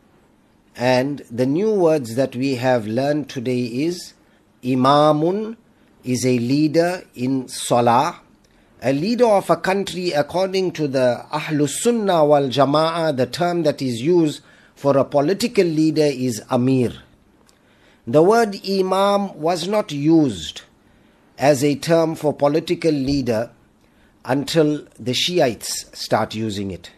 and 0.75 1.23
the 1.31 1.45
new 1.45 1.71
words 1.71 2.15
that 2.15 2.35
we 2.35 2.55
have 2.55 2.87
learned 2.87 3.29
today 3.29 3.63
is 3.65 4.13
Imamun 4.63 5.57
is 6.03 6.25
a 6.25 6.37
leader 6.39 7.03
in 7.15 7.47
Salah 7.47 8.21
a 8.85 8.93
leader 8.93 9.25
of 9.25 9.49
a 9.49 9.55
country, 9.55 10.11
according 10.11 10.71
to 10.71 10.87
the 10.87 11.25
Ahlus 11.31 11.69
Sunnah 11.79 12.23
wal 12.23 12.49
Jama'ah, 12.49 13.17
the 13.17 13.25
term 13.25 13.63
that 13.63 13.81
is 13.81 13.99
used 13.99 14.43
for 14.75 14.95
a 14.97 15.03
political 15.03 15.65
leader 15.65 16.05
is 16.05 16.43
Amir. 16.51 16.93
The 18.07 18.21
word 18.21 18.59
Imam 18.69 19.39
was 19.39 19.67
not 19.67 19.91
used 19.91 20.61
as 21.39 21.63
a 21.63 21.73
term 21.75 22.13
for 22.15 22.33
political 22.33 22.91
leader 22.91 23.49
until 24.23 24.85
the 24.99 25.13
Shiites 25.13 25.85
start 25.97 26.35
using 26.35 26.69
it. 26.69 26.91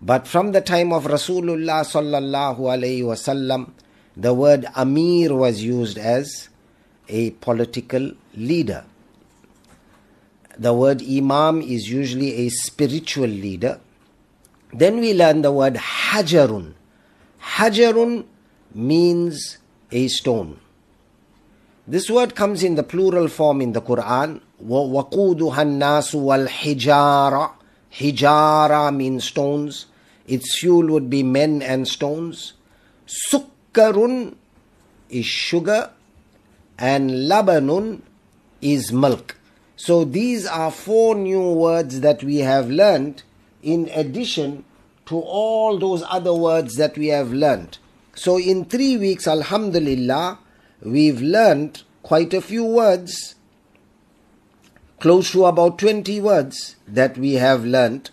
But 0.00 0.28
from 0.28 0.52
the 0.52 0.60
time 0.60 0.92
of 0.92 1.04
Rasulullah 1.04 1.84
sallallahu 1.84 2.58
alaihi 2.58 3.02
wasallam, 3.02 3.70
the 4.16 4.32
word 4.32 4.66
Amir 4.76 5.34
was 5.34 5.64
used 5.64 5.98
as 5.98 6.50
a 7.08 7.30
political 7.30 8.12
leader. 8.34 8.84
The 10.56 10.72
word 10.72 11.02
Imam 11.02 11.60
is 11.60 11.90
usually 11.90 12.46
a 12.46 12.48
spiritual 12.50 13.26
leader. 13.26 13.80
Then 14.72 15.00
we 15.00 15.14
learn 15.14 15.42
the 15.42 15.52
word 15.52 15.74
hajarun. 15.74 16.74
Hajarun 17.40 18.24
means 18.72 19.58
a 19.91 20.07
stone. 20.07 20.59
This 21.87 22.09
word 22.09 22.35
comes 22.35 22.63
in 22.63 22.75
the 22.75 22.83
plural 22.83 23.27
form 23.27 23.61
in 23.61 23.73
the 23.73 23.81
Quran. 23.81 24.41
وَقُودُهَا 24.63 25.55
النَّاسُ 25.55 26.15
وَالْحِجَارَ 26.15 27.51
Hijara 27.93 28.95
means 28.95 29.25
stones. 29.25 29.87
Its 30.27 30.59
fuel 30.59 30.87
would 30.87 31.09
be 31.09 31.23
men 31.23 31.61
and 31.61 31.87
stones. 31.87 32.53
Sukkarun 33.31 34.35
is 35.09 35.25
sugar 35.25 35.91
and 36.77 37.11
labanun 37.11 38.01
is 38.61 38.91
milk. 38.93 39.35
So 39.75 40.05
these 40.05 40.45
are 40.45 40.71
four 40.71 41.15
new 41.15 41.51
words 41.51 42.01
that 42.01 42.23
we 42.23 42.37
have 42.37 42.69
learned 42.69 43.23
in 43.61 43.89
addition 43.93 44.63
to 45.07 45.19
all 45.19 45.77
those 45.77 46.03
other 46.07 46.33
words 46.33 46.75
that 46.75 46.97
we 46.97 47.07
have 47.07 47.33
learned. 47.33 47.79
So 48.16 48.38
in 48.38 48.64
three 48.64 48.96
weeks, 48.96 49.28
Alhamdulillah, 49.28 50.38
we've 50.80 51.20
learned 51.20 51.82
quite 52.02 52.32
a 52.32 52.40
few 52.40 52.64
words, 52.64 53.34
close 55.00 55.32
to 55.32 55.44
about 55.44 55.78
20 55.78 56.20
words 56.22 56.76
that 56.88 57.18
we 57.18 57.34
have 57.34 57.66
learned 57.66 58.10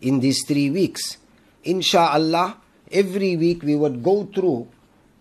in 0.00 0.20
these 0.20 0.42
three 0.46 0.70
weeks. 0.70 1.18
Insha'Allah, 1.66 2.56
every 2.90 3.36
week 3.36 3.62
we 3.62 3.76
would 3.76 4.02
go 4.02 4.24
through 4.24 4.68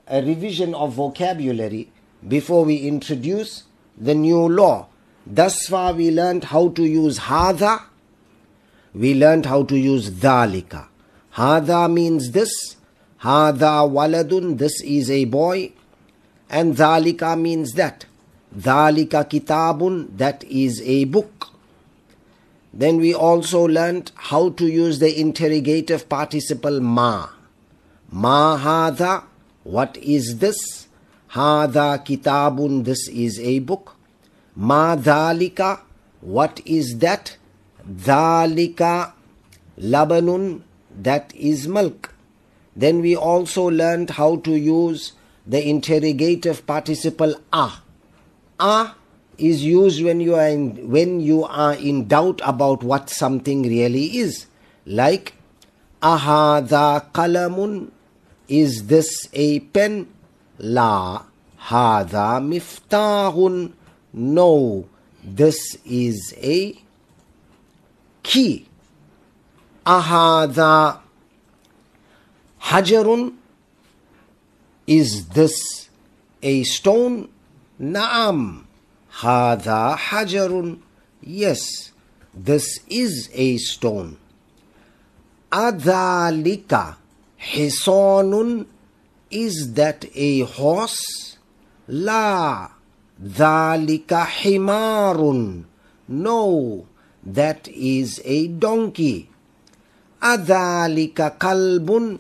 a 0.07 0.21
revision 0.23 0.73
of 0.75 0.93
vocabulary 0.93 1.91
before 2.25 2.63
we 2.63 2.77
introduce 2.77 3.63
the 3.97 4.15
new 4.15 4.47
law. 4.47 4.87
Thus 5.27 5.67
far 5.67 5.93
we 5.93 6.09
learned 6.09 6.45
how 6.45 6.69
to 6.69 6.83
use 6.83 7.19
hadha, 7.19 7.83
we 8.93 9.13
learned 9.13 9.45
how 9.45 9.63
to 9.63 9.77
use 9.77 10.09
dhalika. 10.09 10.87
Hadha 11.35 11.91
means 11.91 12.31
this, 12.31 12.77
hadha 13.23 13.89
waladun, 13.89 14.57
this 14.57 14.81
is 14.81 15.09
a 15.09 15.25
boy, 15.25 15.71
and 16.49 16.75
dhalika 16.75 17.39
means 17.39 17.73
that. 17.73 18.05
Dhalika 18.55 19.23
kitabun, 19.29 20.17
that 20.17 20.43
is 20.43 20.81
a 20.81 21.05
book. 21.05 21.47
Then 22.73 22.97
we 22.97 23.13
also 23.13 23.67
learned 23.67 24.11
how 24.15 24.49
to 24.49 24.65
use 24.65 24.99
the 24.99 25.19
interrogative 25.19 26.07
participle 26.09 26.79
ma. 26.79 27.29
Ma 28.11 28.57
hadha, 28.57 29.23
what 29.63 29.97
is 29.97 30.39
this? 30.39 30.87
Hadha 31.31 32.03
kitabun, 32.05 32.83
this 32.83 33.07
is 33.07 33.39
a 33.39 33.59
book. 33.59 33.95
Ma 34.55 34.95
dhalika, 34.95 35.79
what 36.21 36.61
is 36.65 36.97
that? 36.99 37.37
Dhalika 37.89 39.13
labanun, 39.79 40.61
that 41.01 41.33
is 41.35 41.67
milk. 41.67 42.10
Then 42.75 43.01
we 43.01 43.15
also 43.15 43.63
learned 43.69 44.11
how 44.11 44.37
to 44.37 44.51
use 44.51 45.13
the 45.45 45.67
interrogative 45.67 46.65
participle 46.65 47.35
a. 47.51 47.71
A 48.59 48.91
is 49.37 49.63
used 49.63 50.03
when 50.03 50.19
you 50.19 50.35
are 50.35 50.47
in, 50.47 50.89
when 50.89 51.19
you 51.19 51.43
are 51.43 51.73
in 51.73 52.07
doubt 52.07 52.41
about 52.43 52.83
what 52.83 53.09
something 53.09 53.63
really 53.63 54.17
is. 54.17 54.45
Like 54.85 55.33
ahada 56.01 57.11
kalamun 57.11 57.91
is 58.47 58.87
this 58.87 59.27
a 59.33 59.59
pen? 59.59 60.07
La 60.59 61.23
hada 61.69 62.41
miftahun 62.41 63.73
no 64.13 64.85
this 65.23 65.77
is 65.85 66.33
a 66.41 66.73
key 68.23 68.65
ahada 69.85 70.99
hajarun 72.61 73.35
is 74.87 75.27
this 75.29 75.89
a 76.41 76.63
stone? 76.63 77.29
Naam. 77.79 78.65
Hada 79.11 79.97
hajarun. 79.97 80.79
Yes 81.21 81.91
this 82.33 82.79
is 82.87 83.29
a 83.33 83.57
stone. 83.57 84.17
Adhalika 85.51 86.95
hisonun 87.39 88.65
is 89.29 89.73
that 89.73 90.05
a 90.15 90.41
horse? 90.41 91.37
La. 91.87 92.69
Dhalika 93.21 94.25
himarun. 94.25 95.65
No 96.07 96.87
that 97.23 97.67
is 97.67 98.21
a 98.23 98.47
donkey. 98.47 99.29
Adhalika 100.21 101.37
kalbun, 101.37 102.19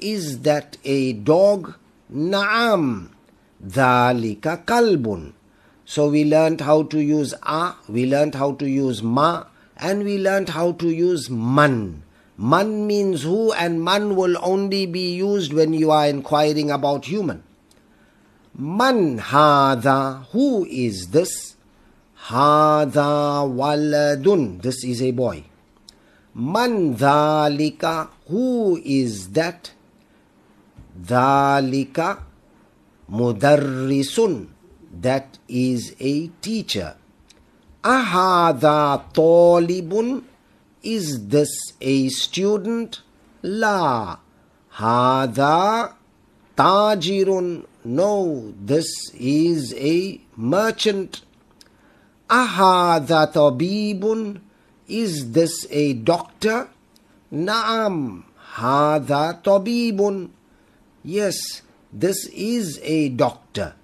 is 0.00 0.40
that 0.40 0.76
a 0.84 1.12
dog? 1.12 1.74
Naam, 2.12 3.10
dhalika 3.64 4.64
kalbun. 4.64 5.32
So 5.84 6.08
we 6.08 6.24
learned 6.24 6.60
how 6.60 6.84
to 6.84 7.00
use 7.02 7.34
a, 7.42 7.74
we 7.88 8.06
learned 8.06 8.34
how 8.34 8.52
to 8.52 8.68
use 8.68 9.02
ma, 9.02 9.44
and 9.76 10.04
we 10.04 10.18
learned 10.18 10.50
how 10.50 10.72
to 10.72 10.88
use 10.88 11.28
man. 11.30 12.02
Man 12.36 12.86
means 12.86 13.22
who, 13.22 13.52
and 13.52 13.84
man 13.84 14.16
will 14.16 14.36
only 14.40 14.86
be 14.86 15.14
used 15.14 15.52
when 15.52 15.74
you 15.74 15.90
are 15.90 16.06
inquiring 16.06 16.70
about 16.70 17.04
human. 17.04 17.42
Man 18.56 19.18
hada, 19.18 20.24
who 20.32 20.64
is 20.66 21.08
this? 21.08 21.56
Hada 22.26 23.46
waladun. 23.46 24.62
This 24.62 24.84
is 24.84 25.02
a 25.02 25.10
boy. 25.10 25.44
Man 26.34 26.96
dhalika. 26.96 28.08
Who 28.28 28.80
is 28.84 29.30
that? 29.30 29.72
Dhalika 31.00 32.20
mudarrisun. 33.10 34.48
That 35.00 35.38
is 35.48 35.94
a 36.00 36.28
teacher. 36.42 36.96
Ahada 37.82 39.02
talibun. 39.12 40.24
Is 40.82 41.28
this 41.28 41.50
a 41.80 42.08
student? 42.08 43.00
La. 43.42 44.18
Hada 44.74 45.94
tajirun. 46.56 47.66
No, 47.84 48.52
this 48.60 49.10
is 49.14 49.74
a 49.74 50.20
merchant. 50.36 51.22
Ahada 52.28 53.32
tabibun? 53.32 54.40
Is 54.86 55.32
this 55.32 55.66
a 55.70 55.94
doctor? 55.94 56.68
Naam. 57.32 58.24
Hada 58.54 59.42
tabibun. 59.42 60.30
Yes, 61.02 61.62
this 61.92 62.26
is 62.26 62.78
a 62.82 63.08
doctor. 63.08 63.74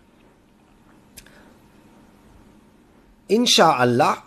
Insha'Allah, 3.29 4.23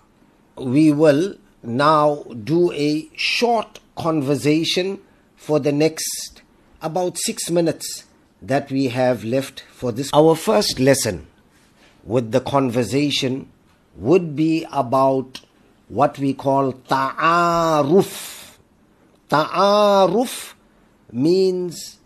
we 0.58 0.91
will 0.91 1.36
now 1.63 2.23
do 2.43 2.71
a 2.73 3.10
short 3.15 3.80
conversation 3.95 4.99
for 5.36 5.60
the 5.60 5.71
next 5.71 6.41
about 6.82 7.17
six 7.17 7.49
minutes 7.49 8.06
that 8.41 8.71
we 8.71 8.88
have 8.88 9.23
left 9.23 9.63
for 9.71 9.91
this. 9.91 10.10
Our 10.13 10.36
first 10.36 10.80
lesson 10.80 11.28
with 12.04 12.32
the 12.32 12.41
conversation 12.41 13.52
would 13.95 14.36
be 14.36 14.65
about 14.71 15.41
what 15.89 16.17
we 16.17 16.34
call 16.34 16.73
ta'aruf. 16.73 18.58
Ta'aruf 19.30 20.54
means 21.12 21.99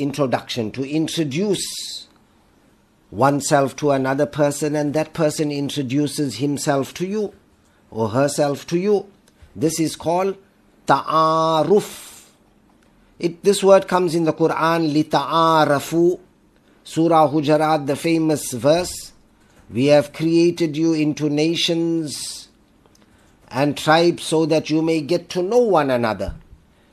introduction, 0.00 0.70
to 0.72 0.88
introduce 0.88 2.08
oneself 3.10 3.76
to 3.76 3.90
another 3.90 4.26
person, 4.26 4.74
and 4.74 4.94
that 4.94 5.12
person 5.12 5.50
introduces 5.50 6.36
himself 6.36 6.94
to 6.94 7.06
you 7.06 7.34
or 7.90 8.10
herself 8.10 8.66
to 8.68 8.78
you. 8.78 9.06
This 9.54 9.80
is 9.80 9.96
called 9.96 10.36
ta'aruf. 10.86 12.28
It, 13.18 13.42
this 13.42 13.62
word 13.62 13.86
comes 13.88 14.14
in 14.14 14.24
the 14.24 14.32
Quran, 14.32 14.94
lita'arafu, 14.94 16.18
Surah 16.84 17.28
Hujarat, 17.28 17.86
the 17.86 17.96
famous 17.96 18.52
verse. 18.52 19.12
We 19.68 19.86
have 19.86 20.12
created 20.12 20.76
you 20.76 20.94
into 20.94 21.28
nations 21.28 22.48
and 23.48 23.76
tribes 23.76 24.22
so 24.22 24.46
that 24.46 24.70
you 24.70 24.82
may 24.82 25.00
get 25.00 25.28
to 25.30 25.42
know 25.42 25.58
one 25.58 25.90
another. 25.90 26.36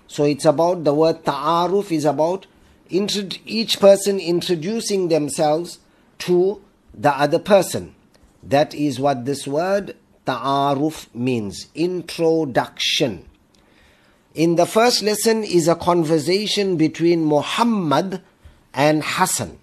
So 0.07 0.23
it's 0.23 0.45
about 0.45 0.83
the 0.83 0.93
word 0.93 1.23
ta'aruf 1.23 1.91
is 1.91 2.05
about 2.05 2.47
each 2.89 3.79
person 3.79 4.19
introducing 4.19 5.07
themselves 5.07 5.79
to 6.19 6.61
the 6.93 7.11
other 7.11 7.39
person. 7.39 7.95
That 8.43 8.73
is 8.73 8.99
what 8.99 9.25
this 9.25 9.47
word 9.47 9.95
ta'aruf 10.25 11.13
means 11.13 11.67
introduction. 11.75 13.25
In 14.35 14.55
the 14.55 14.65
first 14.65 15.01
lesson 15.01 15.43
is 15.43 15.67
a 15.67 15.75
conversation 15.75 16.77
between 16.77 17.25
Muhammad 17.25 18.21
and 18.73 19.03
Hassan. 19.03 19.57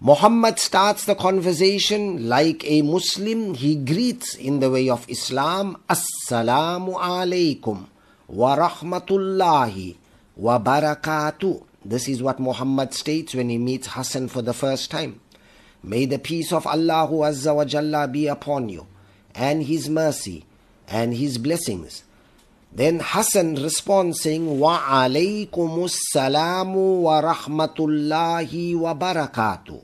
Muhammad 0.00 0.58
starts 0.58 1.06
the 1.06 1.14
conversation 1.14 2.28
like 2.28 2.62
a 2.70 2.82
Muslim. 2.82 3.54
He 3.54 3.76
greets 3.76 4.34
in 4.34 4.60
the 4.60 4.70
way 4.70 4.90
of 4.90 5.08
Islam, 5.08 5.82
Assalamu 5.88 7.00
alaikum 7.00 7.86
wa 8.28 8.56
rahmatullahi 8.56 9.96
wa 10.36 10.58
barakatuh. 10.58 11.64
This 11.88 12.08
is 12.08 12.20
what 12.20 12.40
Muhammad 12.40 12.94
states 12.94 13.32
when 13.32 13.48
he 13.48 13.58
meets 13.58 13.86
Hassan 13.86 14.26
for 14.26 14.42
the 14.42 14.52
first 14.52 14.90
time. 14.90 15.20
May 15.84 16.04
the 16.04 16.18
peace 16.18 16.52
of 16.52 16.66
Allah 16.66 17.06
Azza 17.08 17.54
wa 17.54 17.64
Jalla 17.64 18.10
be 18.10 18.26
upon 18.26 18.68
you, 18.68 18.88
and 19.36 19.62
His 19.62 19.88
mercy, 19.88 20.44
and 20.88 21.14
His 21.14 21.38
blessings. 21.38 22.02
Then 22.72 22.98
Hassan 23.00 23.54
responds 23.54 24.20
saying, 24.20 24.58
Wa 24.58 24.80
alaykumus 24.80 25.94
salamu 26.12 27.02
wa 27.02 27.22
rahmatullahi 27.22 28.76
wa 28.76 28.92
barakatuh. 28.94 29.80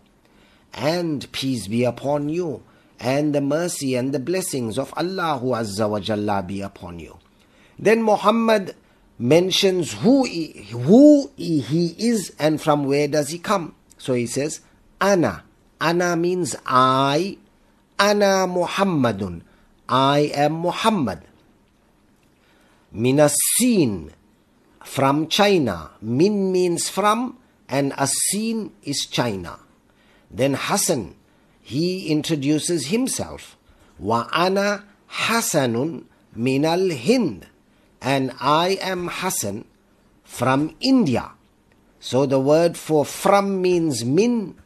And 0.74 1.30
peace 1.30 1.68
be 1.68 1.84
upon 1.84 2.28
you, 2.28 2.64
and 2.98 3.32
the 3.32 3.40
mercy 3.40 3.94
and 3.94 4.12
the 4.12 4.18
blessings 4.18 4.76
of 4.76 4.92
Allah 4.96 5.38
Azza 5.40 5.88
wa 5.88 6.00
Jalla 6.00 6.44
be 6.44 6.62
upon 6.62 6.98
you. 6.98 7.18
Then 7.78 8.02
Muhammad 8.02 8.74
mentions 9.22 9.92
who 10.02 10.24
he, 10.24 10.66
who 10.72 11.30
he 11.36 11.94
is 11.96 12.34
and 12.40 12.60
from 12.60 12.84
where 12.84 13.06
does 13.06 13.28
he 13.28 13.38
come. 13.38 13.74
So 13.96 14.14
he 14.14 14.26
says, 14.26 14.60
Ana. 15.00 15.44
Ana 15.80 16.16
means 16.16 16.56
I. 16.66 17.38
Ana 18.00 18.50
Muhammadun. 18.50 19.42
I 19.88 20.32
am 20.34 20.54
Muhammad. 20.54 21.22
Minasin. 22.92 24.10
From 24.84 25.28
China. 25.28 25.92
Min 26.02 26.50
means 26.50 26.88
from 26.88 27.38
and 27.68 27.92
Asin 27.92 28.72
is 28.82 29.06
China. 29.06 29.60
Then 30.30 30.54
Hassan, 30.54 31.14
he 31.62 32.08
introduces 32.08 32.88
himself. 32.88 33.56
Wa 34.00 34.26
ana 34.32 34.84
Hasanun 35.08 36.04
minal 36.34 36.90
Hind 36.90 37.46
and 38.02 38.32
I 38.40 38.78
am 38.82 39.08
Hassan 39.08 39.64
from 40.24 40.74
India. 40.80 41.30
So 42.00 42.26
the 42.26 42.40
word 42.40 42.76
for 42.76 43.04
from 43.04 43.62
means 43.62 44.04
min, 44.04 44.56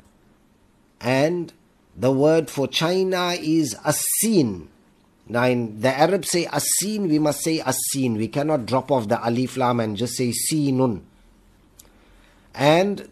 and 1.00 1.52
the 1.94 2.10
word 2.10 2.48
for 2.48 2.66
China 2.66 3.36
is 3.38 3.76
asin. 3.84 4.68
Now, 5.28 5.44
in 5.44 5.80
the 5.80 5.92
Arabs 5.92 6.30
say 6.30 6.46
asin, 6.46 7.08
we 7.08 7.18
must 7.18 7.42
say 7.42 7.58
asin. 7.58 8.16
We 8.16 8.28
cannot 8.28 8.64
drop 8.64 8.90
off 8.90 9.08
the 9.08 9.22
alif 9.22 9.58
lam 9.58 9.80
and 9.80 9.96
just 9.96 10.16
say 10.16 10.32
sinun. 10.32 11.02
And 12.54 13.10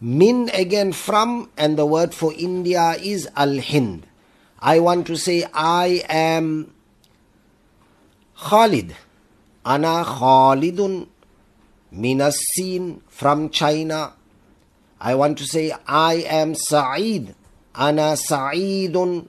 min 0.00 0.50
again 0.54 0.92
from, 0.92 1.50
and 1.58 1.76
the 1.76 1.84
word 1.84 2.14
for 2.14 2.32
India 2.32 2.96
is 2.98 3.28
al 3.36 3.60
Hind. 3.60 4.06
I 4.60 4.80
want 4.80 5.06
to 5.08 5.16
say 5.16 5.44
I 5.52 6.04
am 6.08 6.72
Khalid. 8.38 8.96
Ana 9.68 10.02
Khalidun 10.02 11.08
Minasin 11.92 13.02
from 13.06 13.50
China. 13.50 14.14
I 14.98 15.14
want 15.14 15.36
to 15.38 15.44
say 15.44 15.74
I 15.86 16.24
am 16.24 16.54
Sa'id. 16.54 17.34
Ana 17.74 18.16
Sa'idun 18.16 19.28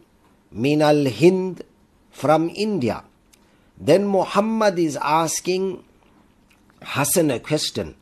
Minal 0.51 1.09
Hind 1.11 1.61
from 2.09 2.49
India. 2.55 3.03
Then 3.77 4.07
Muhammad 4.07 4.79
is 4.79 4.95
asking 4.95 5.83
Hassan 6.83 7.31
a 7.31 7.39
question. 7.39 7.95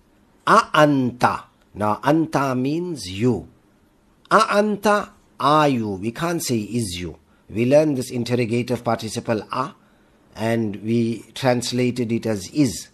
A 0.45 0.69
anta. 0.77 1.45
Now 1.73 1.95
anta 2.03 2.53
means 2.55 3.09
you. 3.09 3.49
A 4.29 4.41
anta 4.61 5.09
are 5.39 5.69
you. 5.69 5.89
We 5.89 6.11
can't 6.11 6.43
say 6.43 6.59
is 6.59 6.99
you. 7.01 7.17
We 7.49 7.65
learn 7.65 7.95
this 7.95 8.11
interrogative 8.11 8.83
participle 8.83 9.41
a 9.51 9.73
and 10.37 10.75
we 10.83 11.25
translated 11.33 12.11
it 12.11 12.25
as 12.25 12.47
is. 12.51 12.89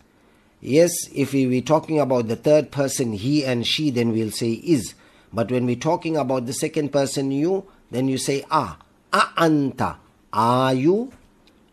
Yes, 0.62 0.94
if 1.14 1.34
we 1.34 1.46
were 1.46 1.62
talking 1.62 2.00
about 2.00 2.30
the 2.30 2.38
third 2.38 2.72
person, 2.72 3.12
he 3.12 3.44
and 3.44 3.68
she, 3.68 3.90
then 3.90 4.14
we'll 4.14 4.32
say 4.32 4.54
is. 4.54 4.96
But 5.34 5.52
when 5.52 5.66
we're 5.66 5.76
talking 5.76 6.16
about 6.16 6.46
the 6.46 6.54
second 6.54 6.94
person, 6.94 7.32
you, 7.32 7.66
then 7.92 8.08
you 8.08 8.18
say 8.18 8.46
ah. 8.50 8.78
A 9.12 9.20
anta. 9.38 9.98
Are 10.32 10.74
you? 10.74 11.12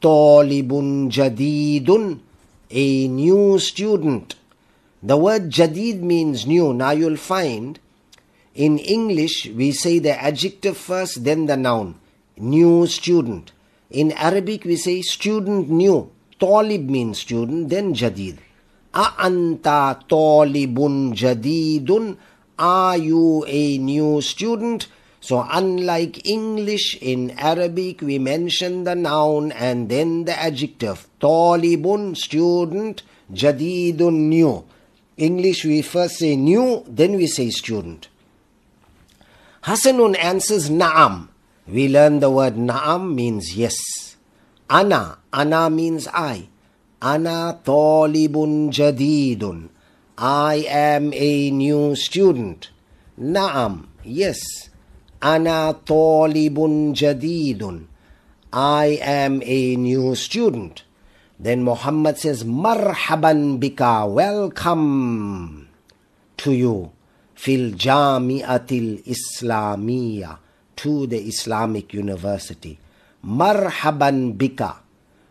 Talibun 0.03 1.09
jadidun. 1.09 2.21
A 2.71 3.09
new 3.09 3.59
student. 3.61 4.35
The 5.03 5.17
word 5.17 5.51
jadid 5.51 6.01
means 6.01 6.47
new. 6.47 6.75
Now 6.75 6.91
you'll 6.91 7.17
find 7.17 7.79
in 8.55 8.79
English 8.79 9.47
we 9.47 9.73
say 9.73 10.01
the 10.01 10.21
adjective 10.21 10.77
first, 10.77 11.25
then 11.25 11.47
the 11.47 11.57
noun. 11.57 11.95
New 12.37 12.87
student. 12.87 13.53
In 13.91 14.13
Arabic, 14.13 14.65
we 14.65 14.77
say 14.77 15.03
student 15.03 15.69
new. 15.69 16.11
Talib 16.39 16.89
means 16.89 17.19
student, 17.19 17.69
then 17.69 17.93
jadid. 17.93 18.39
A'anta 18.95 20.07
talibun 20.09 21.13
jadidun. 21.13 22.17
Are 22.59 22.97
you 22.97 23.45
a 23.49 23.79
new 23.79 24.21
student? 24.21 24.87
So, 25.21 25.45
unlike 25.51 26.25
English, 26.25 26.99
in 27.03 27.33
Arabic 27.33 28.01
we 28.01 28.19
mention 28.19 28.85
the 28.85 28.95
noun 28.95 29.51
and 29.53 29.89
then 29.89 30.25
the 30.25 30.39
adjective. 30.39 31.09
Talibun, 31.21 32.17
student, 32.17 33.03
jadidun, 33.33 34.29
new. 34.29 34.65
English 35.17 35.65
we 35.65 35.83
first 35.83 36.19
say 36.19 36.37
new, 36.37 36.85
then 36.87 37.17
we 37.17 37.27
say 37.27 37.51
student. 37.51 38.09
Hasanun 39.65 40.17
answers 40.17 40.71
na'am. 40.71 41.30
We 41.71 41.87
learn 41.87 42.19
the 42.19 42.31
word 42.31 42.57
na'am 42.57 43.15
means 43.15 43.55
yes. 43.55 43.79
Ana, 44.69 45.19
ana 45.33 45.71
means 45.71 46.09
I. 46.09 46.49
Ana 47.01 47.61
talibun 47.63 48.75
jadidun. 48.75 49.69
I 50.19 50.67
am 50.67 51.15
a 51.15 51.51
new 51.53 51.95
student. 51.95 52.71
Na'am, 53.17 53.87
yes. 54.03 54.41
Ana 55.23 55.79
talibun 55.87 56.91
jadidun. 56.91 57.87
I 58.53 58.99
am 59.01 59.41
a 59.45 59.77
new 59.77 60.17
student. 60.17 60.83
Then 61.39 61.63
Muhammad 61.63 62.19
says, 62.19 62.43
Marhaban 62.43 63.61
bika, 63.63 64.11
welcome 64.11 65.69
to 66.39 66.53
you. 66.53 66.91
Fil 67.37 67.71
Jami'atil 67.79 69.07
Islamiyah 69.07 70.50
to 70.81 71.07
the 71.07 71.19
Islamic 71.29 71.93
University. 71.93 72.79
Marhaban 73.23 74.39
bika. 74.39 74.77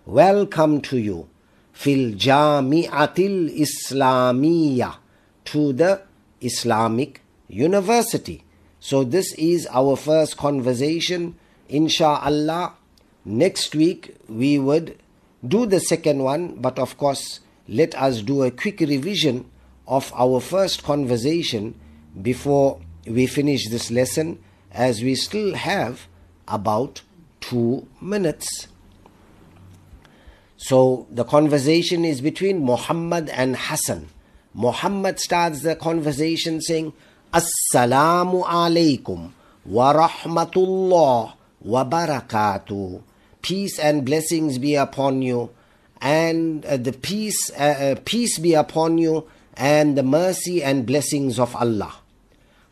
Welcome 0.06 0.80
to 0.82 0.98
you. 1.00 1.28
Fil 1.74 2.14
Jami'atil 2.14 3.58
Islamiyah. 3.58 4.98
To 5.46 5.74
the 5.74 6.04
Islamic 6.40 7.24
University. 7.48 8.44
So 8.80 9.04
this 9.04 9.34
is 9.40 9.68
our 9.72 9.96
first 9.96 10.38
conversation. 10.38 11.34
Insha'Allah. 11.68 12.74
Next 13.26 13.74
week 13.74 14.16
we 14.30 14.60
would 14.60 15.00
do 15.48 15.66
the 15.66 15.80
second 15.80 16.22
one, 16.22 16.58
but 16.62 16.78
of 16.78 16.96
course, 17.00 17.40
let 17.68 17.96
us 17.96 18.22
do 18.22 18.44
a 18.44 18.52
quick 18.52 18.82
revision 18.82 19.50
of 19.88 20.14
our 20.16 20.42
first 20.42 20.84
conversation 20.84 21.74
before 22.22 22.80
we 23.08 23.26
finish 23.26 23.68
this 23.70 23.90
lesson 23.90 24.38
as 24.72 25.02
we 25.02 25.16
still 25.16 25.56
have 25.56 26.08
about 26.48 27.02
two 27.42 27.88
minutes. 28.02 28.68
So 30.58 31.08
the 31.10 31.24
conversation 31.24 32.04
is 32.04 32.22
between 32.22 32.64
Muhammad 32.64 33.30
and 33.30 33.56
Hassan. 33.56 34.10
Muhammad 34.54 35.20
starts 35.20 35.62
the 35.62 35.76
conversation 35.76 36.60
saying, 36.62 36.92
Assalamu 37.34 38.44
alaikum 38.44 39.32
wa 39.66 39.94
rahmatullah 39.94 41.34
wa 41.62 41.86
barakatuh. 41.86 43.02
Peace 43.42 43.80
and 43.80 44.04
blessings 44.04 44.58
be 44.58 44.76
upon 44.76 45.22
you, 45.22 45.50
and 46.02 46.66
uh, 46.66 46.76
the 46.76 46.92
peace, 46.92 47.52
uh, 47.52 47.96
uh, 47.96 47.96
peace 48.04 48.38
be 48.38 48.54
upon 48.54 48.98
you, 48.98 49.28
and 49.56 49.98
the 49.98 50.04
mercy 50.04 50.62
and 50.62 50.86
blessings 50.86 51.40
of 51.40 51.56
Allah. 51.56 51.99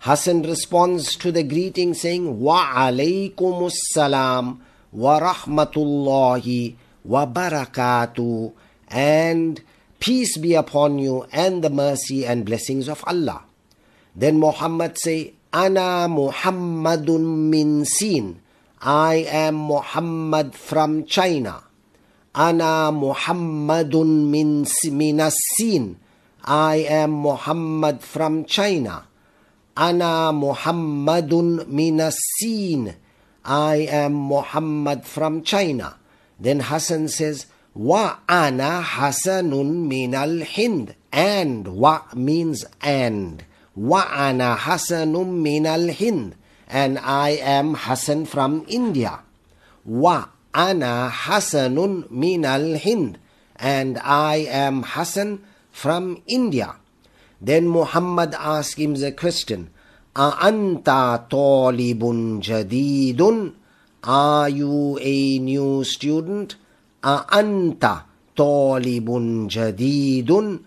Hassan 0.07 0.43
responds 0.43 1.17
to 1.17 1.33
the 1.33 1.43
greeting 1.43 1.93
saying, 1.93 2.39
Wa 2.39 2.87
alaykumus 2.87 3.75
salam 3.91 4.63
wa 4.93 5.19
rahmatullahi 5.19 6.77
wa 7.03 7.25
barakatuh 7.25 8.53
and 8.87 9.59
peace 9.99 10.37
be 10.37 10.53
upon 10.53 10.97
you 10.97 11.27
and 11.33 11.61
the 11.61 11.69
mercy 11.69 12.25
and 12.25 12.45
blessings 12.45 12.87
of 12.87 13.03
Allah. 13.05 13.43
Then 14.15 14.39
Muhammad 14.39 14.97
say, 14.97 15.33
Ana 15.51 16.07
Muhammadun 16.07 17.51
min 17.51 17.83
Sin. 17.83 18.39
I 18.79 19.27
am 19.27 19.55
Muhammad 19.55 20.55
from 20.55 21.03
China. 21.03 21.63
Ana 22.33 22.95
Muhammadun 22.95 24.31
min 24.31 24.63
Minasin. 24.63 25.97
I 26.45 26.87
am 26.87 27.11
Muhammad 27.11 27.99
from 27.99 28.45
China. 28.45 29.06
Ana 29.77 30.33
Muhammadun 30.33 31.69
minasin. 31.69 32.95
I 33.45 33.85
am 33.85 34.13
Muhammad 34.13 35.05
from 35.05 35.43
China. 35.43 35.97
Then 36.39 36.61
Hassan 36.61 37.09
says, 37.09 37.45
Wa 37.75 38.17
ana 38.27 38.81
Hassanun 38.81 39.85
min 39.87 40.15
al 40.15 40.41
Hind. 40.41 40.95
And 41.13 41.67
wa 41.77 42.01
means 42.15 42.65
and. 42.81 43.45
Wa 43.75 44.01
ana 44.09 44.57
Hassanun 44.57 45.45
min 45.45 45.67
al 45.67 45.89
Hind. 45.89 46.33
And 46.67 46.97
I 46.97 47.37
am 47.37 47.75
Hassan 47.75 48.25
from 48.25 48.65
India. 48.67 49.19
Wa 49.85 50.25
ana 50.55 51.11
Hassanun 51.13 52.09
min 52.09 52.45
al 52.45 52.77
Hind. 52.77 53.19
And 53.55 53.99
I 53.99 54.37
am 54.49 54.81
Hassan 54.81 55.45
from 55.71 56.23
India. 56.25 56.77
Then 57.39 57.67
Muhammad 57.67 58.33
asked 58.33 58.77
him 58.77 58.95
the 58.95 59.11
question, 59.11 59.69
A'anta 60.15 61.29
talibun 61.29 62.41
jadidun? 62.41 63.53
Are 64.03 64.49
you 64.49 64.97
a 65.01 65.37
new 65.39 65.83
student? 65.83 66.55
A'anta 67.03 68.03
talibun 68.35 69.49
jadidun? 69.49 70.63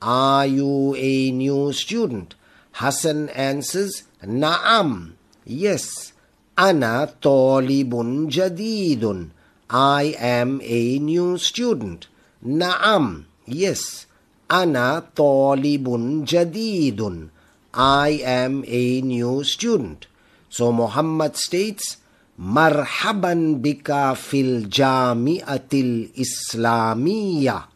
Are 0.00 0.46
you 0.46 0.94
a 0.96 1.30
new 1.30 1.72
student? 1.72 2.34
Hassan 2.72 3.28
answers, 3.30 4.04
Na'am. 4.22 5.12
Yes. 5.44 6.12
Ana 6.56 7.12
talibun 7.20 8.30
jadidun. 8.30 9.30
I 9.68 10.14
am 10.18 10.60
a 10.62 10.98
new 10.98 11.36
student. 11.36 12.06
Na'am. 12.44 13.24
Yes. 13.44 14.06
Ana 14.54 15.02
talibun 15.02 16.22
jadidun. 16.22 17.34
I 17.74 18.22
am 18.22 18.62
a 18.68 19.02
new 19.02 19.42
student. 19.42 20.06
So 20.48 20.70
Muhammad 20.70 21.34
states, 21.34 21.98
Marhaban 22.38 23.58
bika 23.58 24.14
fil 24.14 24.70
jami'atil 24.70 26.14
Islamiyya. 26.14 27.66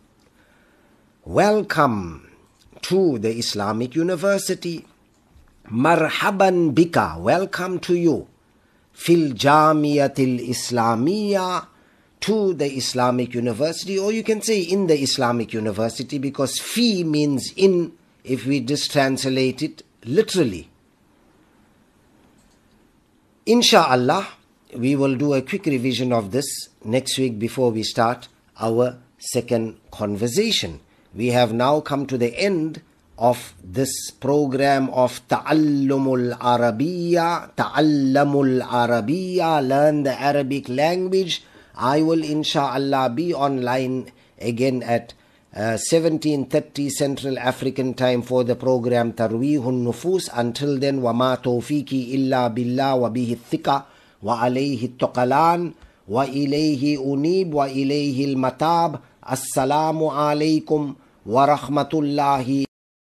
Welcome 1.27 2.31
to 2.83 3.19
the 3.19 3.35
Islamic 3.35 3.97
University. 3.97 4.87
Marhaban 5.67 6.75
bika. 6.79 7.19
Welcome 7.19 7.81
to 7.91 7.95
you. 7.99 8.29
Fil 8.93 9.35
jami'atil 9.35 10.47
Islamiyya 10.47 11.67
to 12.21 12.55
the 12.55 12.67
Islamic 12.67 13.35
University, 13.35 13.99
or 13.99 14.13
you 14.13 14.23
can 14.23 14.43
say 14.43 14.61
in 14.61 14.87
the 14.87 14.99
Islamic 15.01 15.53
University 15.53 16.19
because 16.19 16.59
fi 16.59 17.05
means 17.05 17.53
in 17.57 17.93
if 18.25 18.47
we 18.47 18.61
just 18.61 18.93
translate 18.93 19.63
it 19.63 19.83
literally. 20.05 20.69
Insha'Allah, 23.47 24.27
we 24.77 24.95
will 24.95 25.17
do 25.17 25.33
a 25.33 25.43
quick 25.43 25.65
revision 25.65 26.13
of 26.13 26.33
this 26.33 26.69
next 26.85 27.19
week 27.19 27.39
before 27.39 27.71
we 27.71 27.83
start 27.83 28.29
our 28.61 28.99
second 29.19 29.79
conversation. 29.91 30.81
We 31.15 31.29
have 31.29 31.53
now 31.53 31.81
come 31.81 32.07
to 32.07 32.19
the 32.19 32.39
end 32.39 32.83
of 33.19 33.55
this 33.65 34.11
program 34.11 34.91
of 34.91 35.27
Ta'allumul 35.29 36.39
Arabiya, 36.39 37.55
Ta'allamul 37.57 38.63
Arabiya, 38.63 39.67
learn 39.67 40.05
the 40.05 40.21
Arabic 40.21 40.69
language. 40.69 41.43
I 41.78 42.02
will 42.02 42.22
insha'Allah 42.22 43.16
be 43.16 43.34
online 43.34 44.12
again 44.40 44.84
at 44.84 45.14
uh, 45.56 45.78
17.30 45.78 46.90
Central 46.92 47.40
African 47.40 47.94
time 47.94 48.22
for 48.22 48.44
the 48.44 48.56
program 48.56 49.14
Tarwihun 49.14 49.84
Nufus. 49.84 50.30
Until 50.34 50.80
then, 50.80 51.02
وَمَا 51.02 51.42
تَوْفِيكِ 51.44 51.92
إِلَّا 52.16 52.48
بِاللَّهِ 52.54 52.96
وَبِهِ 52.96 53.38
الثِّقَةِ 53.38 53.86
وَعَلَيْهِ 54.24 54.86
التَّقَلَانِ 54.86 55.74
وَإِلَيْهِ 56.10 56.98
أُنِيبُ 57.00 57.54
وَإِلَيْهِ 57.54 58.26
الْمَتَابِ 58.26 59.00
السلام 59.24 60.04
عليكم 60.04 60.94
ورحمة 61.26 61.92
الله 61.94 62.66